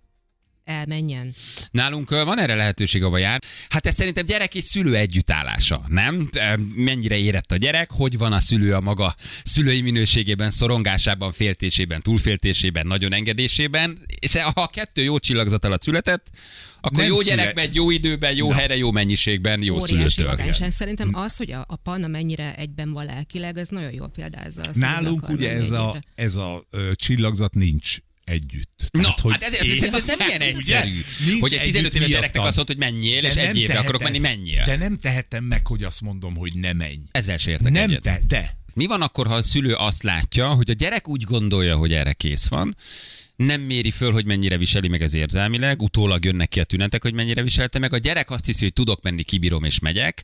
[0.68, 1.35] elmenjen.
[1.70, 3.42] Nálunk van erre lehetőség, ahova jár.
[3.68, 6.31] Hát ez szerintem gyerek és szülő együttállása, nem?
[6.74, 12.87] Mennyire érett a gyerek, hogy van a szülő a maga szülői minőségében, szorongásában, féltésében, túlféltésében,
[12.87, 16.26] nagyon engedésében, és ha a kettő jó csillagzat alatt született,
[16.81, 18.54] akkor Nem jó gyerek megy jó időben, jó Na.
[18.54, 20.37] helyre, jó mennyiségben, jó szülőtől.
[20.68, 24.62] Szerintem az, hogy a, a panna mennyire egyben van lelkileg, ez nagyon jól példázza.
[24.72, 27.96] Nálunk ugye ez a, ez a ö, csillagzat nincs
[28.28, 28.88] együtt.
[28.90, 31.00] Na, Tehát, hogy hát ezért, én- ez nem ilyen egyszerű,
[31.40, 34.18] hogy egy 15 együtt éves gyereknek azt mondod, hogy menjél, és egy évre akarok menni,
[34.18, 34.64] menjél.
[34.64, 36.98] De nem tehetem meg, hogy azt mondom, hogy ne menj.
[37.10, 38.02] Ezzel se értek Nem egyet.
[38.02, 38.56] te, de.
[38.74, 42.12] Mi van akkor, ha a szülő azt látja, hogy a gyerek úgy gondolja, hogy erre
[42.12, 42.76] kész van,
[43.36, 47.12] nem méri föl, hogy mennyire viseli meg ez érzelmileg, utólag jönnek ki a tünetek, hogy
[47.14, 47.92] mennyire viselte meg.
[47.92, 50.22] A gyerek azt hiszi, hogy tudok menni, kibírom és megyek,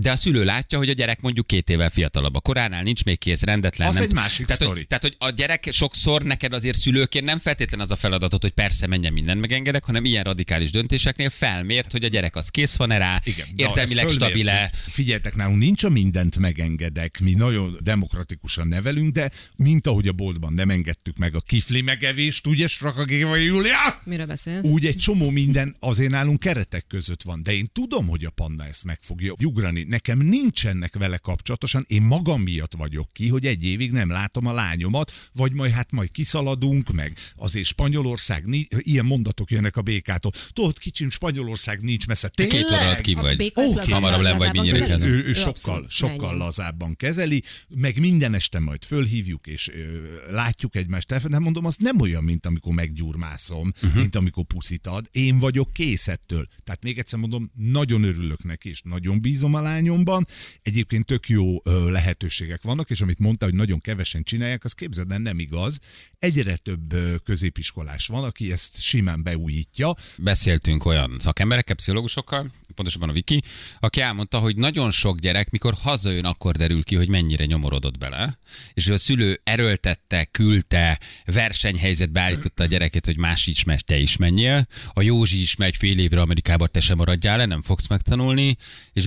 [0.00, 2.34] de a szülő látja, hogy a gyerek mondjuk két évvel fiatalabb.
[2.34, 3.88] A koránál nincs még kész, rendetlen.
[3.88, 4.76] Az nem, egy másik tehát, sztori.
[4.78, 8.50] hogy, tehát, hogy a gyerek sokszor neked azért szülőként nem feltétlen az a feladatot, hogy
[8.50, 12.98] persze menjen mindent megengedek, hanem ilyen radikális döntéseknél felmért, hogy a gyerek az kész van-e
[12.98, 14.70] rá, Igen, érzelmileg stabile.
[14.88, 20.52] Figyeljetek, nálunk nincs a mindent megengedek, mi nagyon demokratikusan nevelünk, de mint ahogy a boltban
[20.52, 24.00] nem engedtük meg a kifli megevést, ugye, Strakagéva Júlia?
[24.04, 24.64] Miről beszélsz?
[24.64, 28.64] Úgy egy csomó minden azért nálunk keretek között van, de én tudom, hogy a panda
[28.64, 29.86] ezt meg fogja ugrani.
[29.88, 34.52] Nekem nincsenek vele kapcsolatosan, én magam miatt vagyok ki, hogy egy évig nem látom a
[34.52, 40.32] lányomat, vagy majd hát majd kiszaladunk, meg azért Spanyolország, ni- ilyen mondatok jönnek a békától.
[40.52, 42.28] Tudod, kicsim, Spanyolország nincs messze.
[42.28, 43.00] Két óra alatt Tényleg?
[43.00, 43.36] ki vagy.
[43.54, 45.02] lazábban- Hamarabb nem vagy mindjárt.
[45.02, 50.76] Ő, ő Ő sokkal, sokkal lazábban kezeli, meg minden este majd fölhívjuk, és ö, látjuk
[50.76, 53.94] egymást de mondom, az nem olyan, mint amikor meggyurmászom, uh-huh.
[53.94, 55.08] mint amikor puszit ad.
[55.12, 56.46] Én vagyok kész ettől.
[56.64, 60.26] Tehát még egyszer mondom, nagyon örülök neki, és nagyon bízom a lányomban.
[60.62, 61.56] Egyébként tök jó
[61.88, 65.78] lehetőségek vannak, és amit mondta, hogy nagyon kevesen csinálják, az képzeld, el, nem igaz.
[66.18, 69.94] Egyre több középiskolás van, aki ezt simán beújítja.
[70.18, 73.42] beszéltünk olyan szakemberekkel, pszichológusokkal, pontosabban a Viki,
[73.80, 78.38] aki elmondta, hogy nagyon sok gyerek, mikor hazajön, akkor derül ki, hogy mennyire nyomorodott bele,
[78.72, 83.96] és hogy a szülő erőltette, küldte, versenyhelyzetbe állította a gyereket, hogy más is megy, te
[83.96, 84.66] is menjél.
[84.92, 88.56] A Józsi is megy fél évre Amerikába, te sem maradjál le, nem fogsz megtanulni,
[88.92, 89.06] és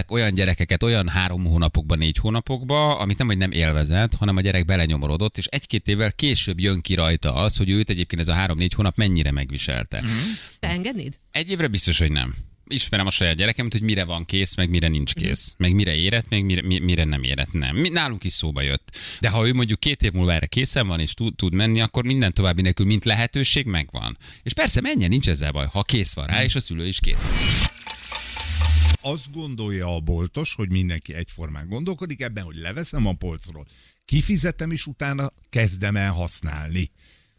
[0.00, 4.40] beletettek olyan gyerekeket olyan három hónapokba, négy hónapokba, amit nem, hogy nem élvezett, hanem a
[4.40, 8.34] gyerek belenyomorodott, és egy-két évvel később jön ki rajta az, hogy őt egyébként ez a
[8.34, 10.02] három-négy hónap mennyire megviselte.
[10.04, 10.08] Mm.
[10.60, 11.14] Te engednéd?
[11.30, 12.34] Egy évre biztos, hogy nem.
[12.68, 15.54] Ismerem a saját gyerekemet, hogy mire van kész, meg mire nincs kész.
[15.58, 17.76] Meg mire érett, meg mire, mi- mire nem érett, nem.
[17.92, 18.96] Nálunk is szóba jött.
[19.20, 22.04] De ha ő mondjuk két év múlva erre készen van, és tud, tud menni, akkor
[22.04, 24.18] minden további nélkül, mint lehetőség megvan.
[24.42, 27.26] És persze menjen, nincs ezzel baj, ha kész van rá, és a szülő is kész.
[29.00, 33.66] Azt gondolja a boltos, hogy mindenki egyformán gondolkodik ebben, hogy leveszem a polcról,
[34.04, 36.90] kifizetem, és utána kezdem el használni.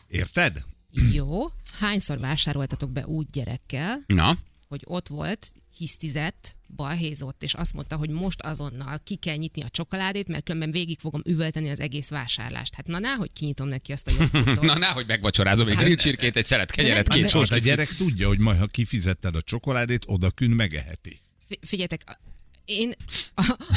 [0.08, 0.64] Érted?
[1.12, 1.44] Jó.
[1.80, 8.10] Hányszor vásároltatok be úgy gyerekkel, Na, hogy ott volt, hisztizett, balhézott, és azt mondta, hogy
[8.10, 12.76] most azonnal ki kell nyitni a csokoládét, mert különben végig fogom üvölteni az egész vásárlást.
[12.76, 14.62] Hát na, ná, hogy kinyitnom neki azt a jobbot.
[14.62, 17.88] na, nehogy megvacsorázom egy grill csirkét, egy szelet kenyeret, két nem- sós Most a gyerek
[17.96, 21.21] tudja, hogy majd ha kifizetted a csokoládét, odakün megeheti.
[21.52, 22.20] Fi- Figyeljetek,
[22.66, 22.94] én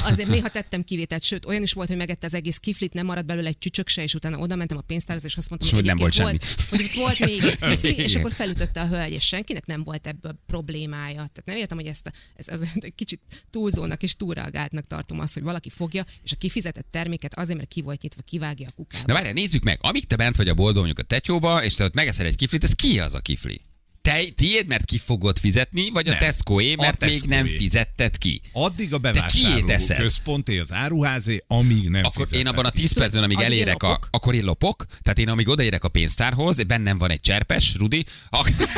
[0.04, 3.26] azért néha tettem kivételt, sőt, olyan is volt, hogy megette az egész kiflit, nem maradt
[3.26, 5.96] belőle egy csücsök se, és utána oda mentem a pénztárhoz, és azt mondtam, hogy nem
[5.96, 9.66] volt volt, hogy itt volt még egy kifli, és akkor felütötte a hölgy, és senkinek
[9.66, 11.14] nem volt ebből problémája.
[11.14, 15.34] Tehát nem értem, hogy ezt a, ez, ez egy kicsit túlzónak és túlreagáltnak tartom azt,
[15.34, 19.04] hogy valaki fogja, és a kifizetett terméket azért, mert ki volt nyitva, kivágja a kukába.
[19.06, 19.78] Na várjál, nézzük meg.
[19.82, 22.64] Amíg te bent vagy a boldog mondjuk a tetyóba, és te ott megeszel egy kiflit,
[22.64, 23.60] ez ki az a kifli?
[24.04, 26.18] Te, tiéd, mert ki fogod fizetni, vagy a Nem.
[26.18, 28.40] Tescoé, A mert még nem fizetted ki?
[28.52, 32.80] Addig a bevásárló központé, az áruházé, amíg nem Akkor én abban a ki.
[32.80, 36.62] 10 percben, amíg én elérek a, akkor én lopok, tehát én amíg odaérek a pénztárhoz,
[36.62, 38.68] bennem van egy cserpes, Rudi, ak-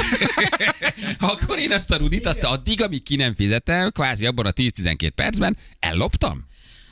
[1.32, 5.10] akkor én azt a Rudit, azt addig, amíg ki nem fizetem, kvázi abban a 10-12
[5.14, 6.46] percben elloptam.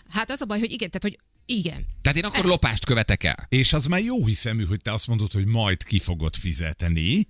[0.08, 1.18] Hát az a baj, hogy igen, tehát hogy
[1.56, 1.86] igen.
[2.02, 3.46] Tehát én akkor lopást követek el.
[3.48, 7.26] És az már jó hiszemű, hogy te azt mondod, hogy majd ki fogod fizetni,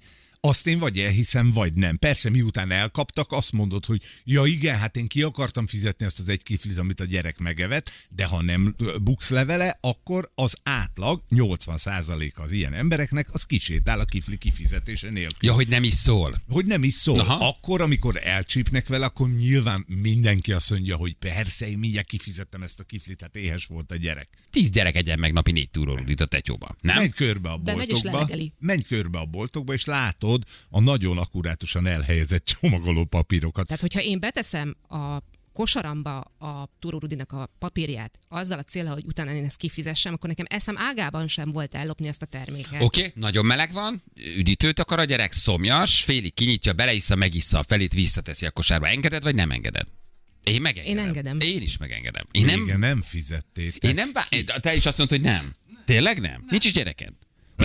[0.46, 1.98] azt én vagy elhiszem, vagy nem.
[1.98, 6.28] Persze, miután elkaptak, azt mondod, hogy ja igen, hát én ki akartam fizetni azt az
[6.28, 12.35] egy kiflit, amit a gyerek megevett, de ha nem buksz levele, akkor az átlag 80%
[12.35, 15.48] az ilyen embereknek, az kisétál a kifli kifizetése nélkül.
[15.48, 16.42] Ja, hogy nem is szól.
[16.48, 17.20] Hogy nem is szól.
[17.20, 17.48] Aha.
[17.48, 22.80] Akkor, amikor elcsípnek vele, akkor nyilván mindenki azt mondja, hogy persze, én mindjárt kifizettem ezt
[22.80, 24.28] a kiflit, hát éhes volt a gyerek.
[24.54, 26.76] Tíz gyerek egyen meg napi négy túró Rudit a tetyóba.
[26.80, 26.96] Nem?
[26.96, 33.04] Menj körbe a boltokba, menj körbe a boltokba, és látod a nagyon akkurátusan elhelyezett csomagoló
[33.04, 33.66] papírokat.
[33.66, 35.18] Tehát, hogyha én beteszem a
[35.52, 40.46] kosaramba a Rudinak a papírját, azzal a célra, hogy utána én ezt kifizessem, akkor nekem
[40.48, 42.82] eszem ágában sem volt ellopni ezt a terméket.
[42.82, 44.02] Oké, okay, nagyon meleg van,
[44.36, 48.88] üdítőt akar a gyerek, szomjas, félig kinyitja, beleissza, megissza, a felét visszateszi a kosárba.
[48.88, 49.86] Engeded, vagy nem engeded?
[50.44, 50.98] Én megengedem.
[50.98, 51.40] Én engedem.
[51.40, 52.24] Én is megengedem.
[52.30, 53.83] Én Nem, nem, Igen, nem fizettétek.
[53.83, 55.54] én nem vá- Te is azt mondod, hogy nem.
[55.85, 56.44] Tényleg nem?
[56.50, 57.12] Nincs is gyereked.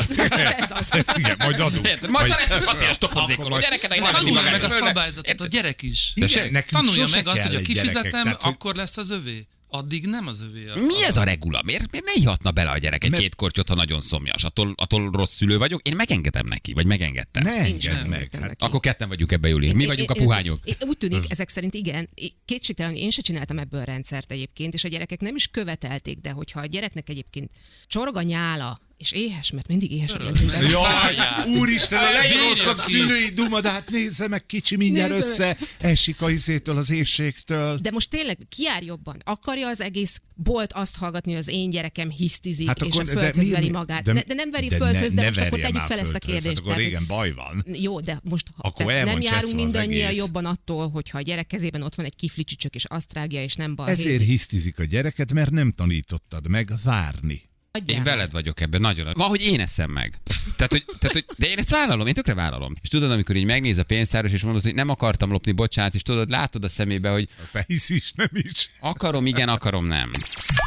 [0.60, 0.90] Ez az.
[1.16, 1.88] Igen, majd adunk.
[1.88, 2.10] Érted?
[2.10, 5.82] Majd lesz egy hat éves topozékoló majd- gyereked, Tanulja magát meg a szabályzatot, a gyerek
[5.82, 6.12] is.
[6.16, 9.48] Igen, Tanulja meg azt, hogy ha kifizetem, akkor lesz az övé.
[9.72, 10.68] Addig nem az övé.
[10.70, 11.62] A, Mi ez a regula?
[11.66, 14.44] Miért, miért ne ihatna bele a gyerek egy Mert- két kortyot, ha nagyon szomjas?
[14.44, 15.88] Attól, attól rossz szülő vagyok?
[15.88, 17.44] Én megengedem neki, vagy megengedtem.
[17.44, 18.08] Ne engedd meg.
[18.08, 18.64] megengedtem Hát, neki.
[18.66, 19.74] Akkor ketten vagyunk ebbe, Júli.
[19.74, 20.60] Mi vagyunk a puhányok.
[20.64, 22.10] én- Úgy tűnik, ezek szerint igen.
[22.46, 26.32] Kétségtelen, hogy én se csináltam ebből rendszert egyébként, és a gyerekek nem is követelték, de
[26.32, 27.50] hogyha a gyereknek egyébként
[27.88, 30.62] csorog a nyála, és éhes, mert mindig mentünk el.
[30.64, 31.16] Jaj,
[31.58, 36.30] úristen, a legrosszabb szülői duma, de hát nézze meg, kicsi mindjárt Nézze össze, esik a
[36.30, 37.78] izétől, az éjségtől.
[37.78, 39.22] De most tényleg ki jár jobban?
[39.24, 43.14] Akarja az egész bolt azt hallgatni, hogy az én gyerekem hisztizik, Hát és akkor- a
[43.14, 44.04] de földhöz mi- veri magát.
[44.04, 46.20] de- De, de nem veri de földhöz, ne- de most akkor tegyük fel ezt a
[46.20, 46.46] kérdést.
[46.48, 47.66] hát akkor régen baj van.
[47.74, 51.82] Jó, de most ha, Akkor tehát nem járunk mindannyian jobban attól, hogyha a gyerek kezében
[51.82, 55.34] ott van egy kifli csücsök, és azt rágja, és nem bal Ezért hisztizik a gyereket,
[55.34, 57.48] mert nem tanítottad meg várni.
[57.86, 59.14] Én veled vagyok ebben nagyon.
[59.14, 60.20] Van, hogy én eszem meg.
[60.56, 62.76] Tehát, hogy, tehát, hogy, de én ezt vállalom, én tökre vállalom.
[62.82, 66.02] És tudod, amikor így megnéz a pénztáros, és mondod, hogy nem akartam lopni, bocsánat, és
[66.02, 67.30] tudod, látod a szemébe, hogy
[67.68, 68.70] hisz is, nem is.
[68.80, 70.12] akarom, igen, akarom, nem.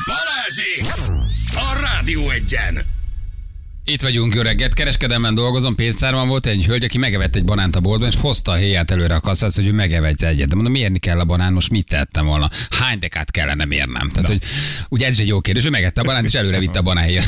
[0.07, 0.85] Balázsék!
[1.55, 3.02] A Rádió Egyen!
[3.85, 7.81] Itt vagyunk, jó reggelt, kereskedelmen dolgozom, pénztárban volt egy hölgy, aki megevett egy banánt a
[7.81, 10.49] boltban, és hozta a héját előre a kasszához, hogy ő megevett egyet.
[10.49, 12.49] De mondom, mérni kell a banán, most mit tettem volna?
[12.71, 14.11] Hány dekát kellene mérnem?
[14.11, 14.43] Tehát, hogy
[14.89, 17.25] ugye ez is egy jó kérdés, ő megette a banánt, és előre vitte a banánhéjat.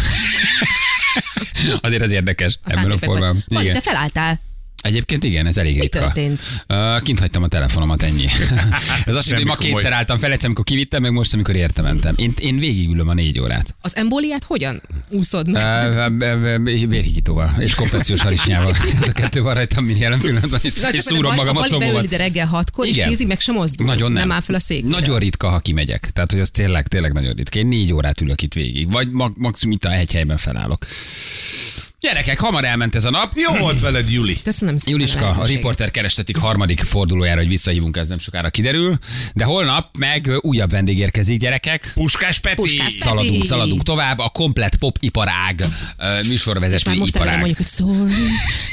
[1.80, 2.98] Azért ez érdekes a átépek vagy.
[2.98, 3.44] formában.
[3.48, 3.72] Igen.
[3.72, 4.40] te felálltál.
[4.84, 5.98] Egyébként igen, ez elég ritka.
[5.98, 6.40] történt?
[6.68, 8.24] Uh, kint hagytam a telefonomat, ennyi.
[9.06, 9.72] ez azt jelenti, hogy ma komoly.
[9.72, 12.14] kétszer álltam fel, egyszer, amikor kivittem, meg most, amikor érte mentem.
[12.16, 13.74] Én, én végigülöm a négy órát.
[13.80, 15.90] Az embóliát hogyan úszod meg?
[15.90, 18.74] Uh, vérhigítóval és kompressziós harisnyával.
[19.02, 20.60] Ez a kettő van rajtam, mint jelen pillanatban.
[20.62, 22.04] Itt, Na, és szúrom magam a combómat.
[22.04, 23.08] ide reggel hatkor, és Igen.
[23.08, 23.86] tízig meg sem mozdul.
[23.86, 24.20] Nagyon nem.
[24.28, 24.88] Nem áll fel a székre.
[24.88, 26.10] Nagyon ritka, ha kimegyek.
[26.12, 27.58] Tehát, hogy az tényleg, tényleg nagyon ritka.
[27.58, 28.90] Én négy órát ülök itt végig.
[28.90, 30.86] Vagy mag- maximum itt a egy helyben felállok.
[32.04, 33.32] Gyerekek, hamar elment ez a nap.
[33.34, 34.36] Jó volt veled, Juli.
[34.42, 38.98] Köszönöm szépen Juliska, a riporter kerestetik harmadik fordulójára, hogy visszahívunk, ez nem sokára kiderül.
[39.34, 41.90] De holnap meg újabb vendég érkezik, gyerekek.
[41.94, 42.54] Puskás Peti.
[42.56, 42.96] Puskás Peti.
[42.96, 44.18] Szaladunk, szaladunk tovább.
[44.18, 45.64] A komplet pop iparág
[45.98, 47.36] ö, És műsorvezető már most iparág.
[47.38, 48.12] mondjuk, hogy sorry,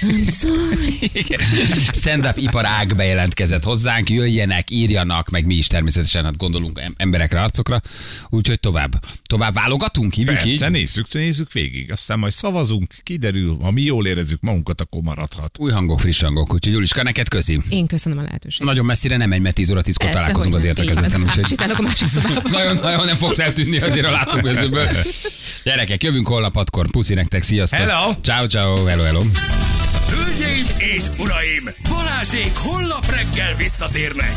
[0.02, 1.10] I'm sorry.
[2.02, 7.82] Stand-up iparág bejelentkezett hozzánk, jöjjenek, írjanak, meg mi is természetesen hát gondolunk em- emberekre, arcokra.
[8.30, 10.72] Úgyhogy tovább, tovább válogatunk, hívjuk Persze, így.
[10.72, 11.92] nézzük, nézzük végig.
[11.92, 15.60] Aztán majd szavazunk, kiderül, ha mi jól érezzük magunkat, akkor maradhat.
[15.60, 17.60] Új hangok, friss hangok, úgyhogy Juliska, neked közi.
[17.70, 18.68] Én köszönöm a lehetőséget.
[18.68, 20.64] Nagyon messzire nem megy, mert 10 óra 10-kor Persze, találkozunk az
[21.12, 21.22] van.
[21.22, 22.52] Úgyhogy Sétálok a másik szobában.
[22.60, 24.90] nagyon, nagyon nem fogsz eltűnni azért a látóközőből.
[25.64, 26.90] Gyerekek, jövünk holnap hatkor.
[26.90, 27.80] Puszi nektek, sziasztok.
[27.80, 28.14] Hello.
[28.22, 29.22] Ciao, ciao, hello, hello.
[30.10, 34.34] Hölgyeim és uraim, Balázsék holnap reggel visszatérnek.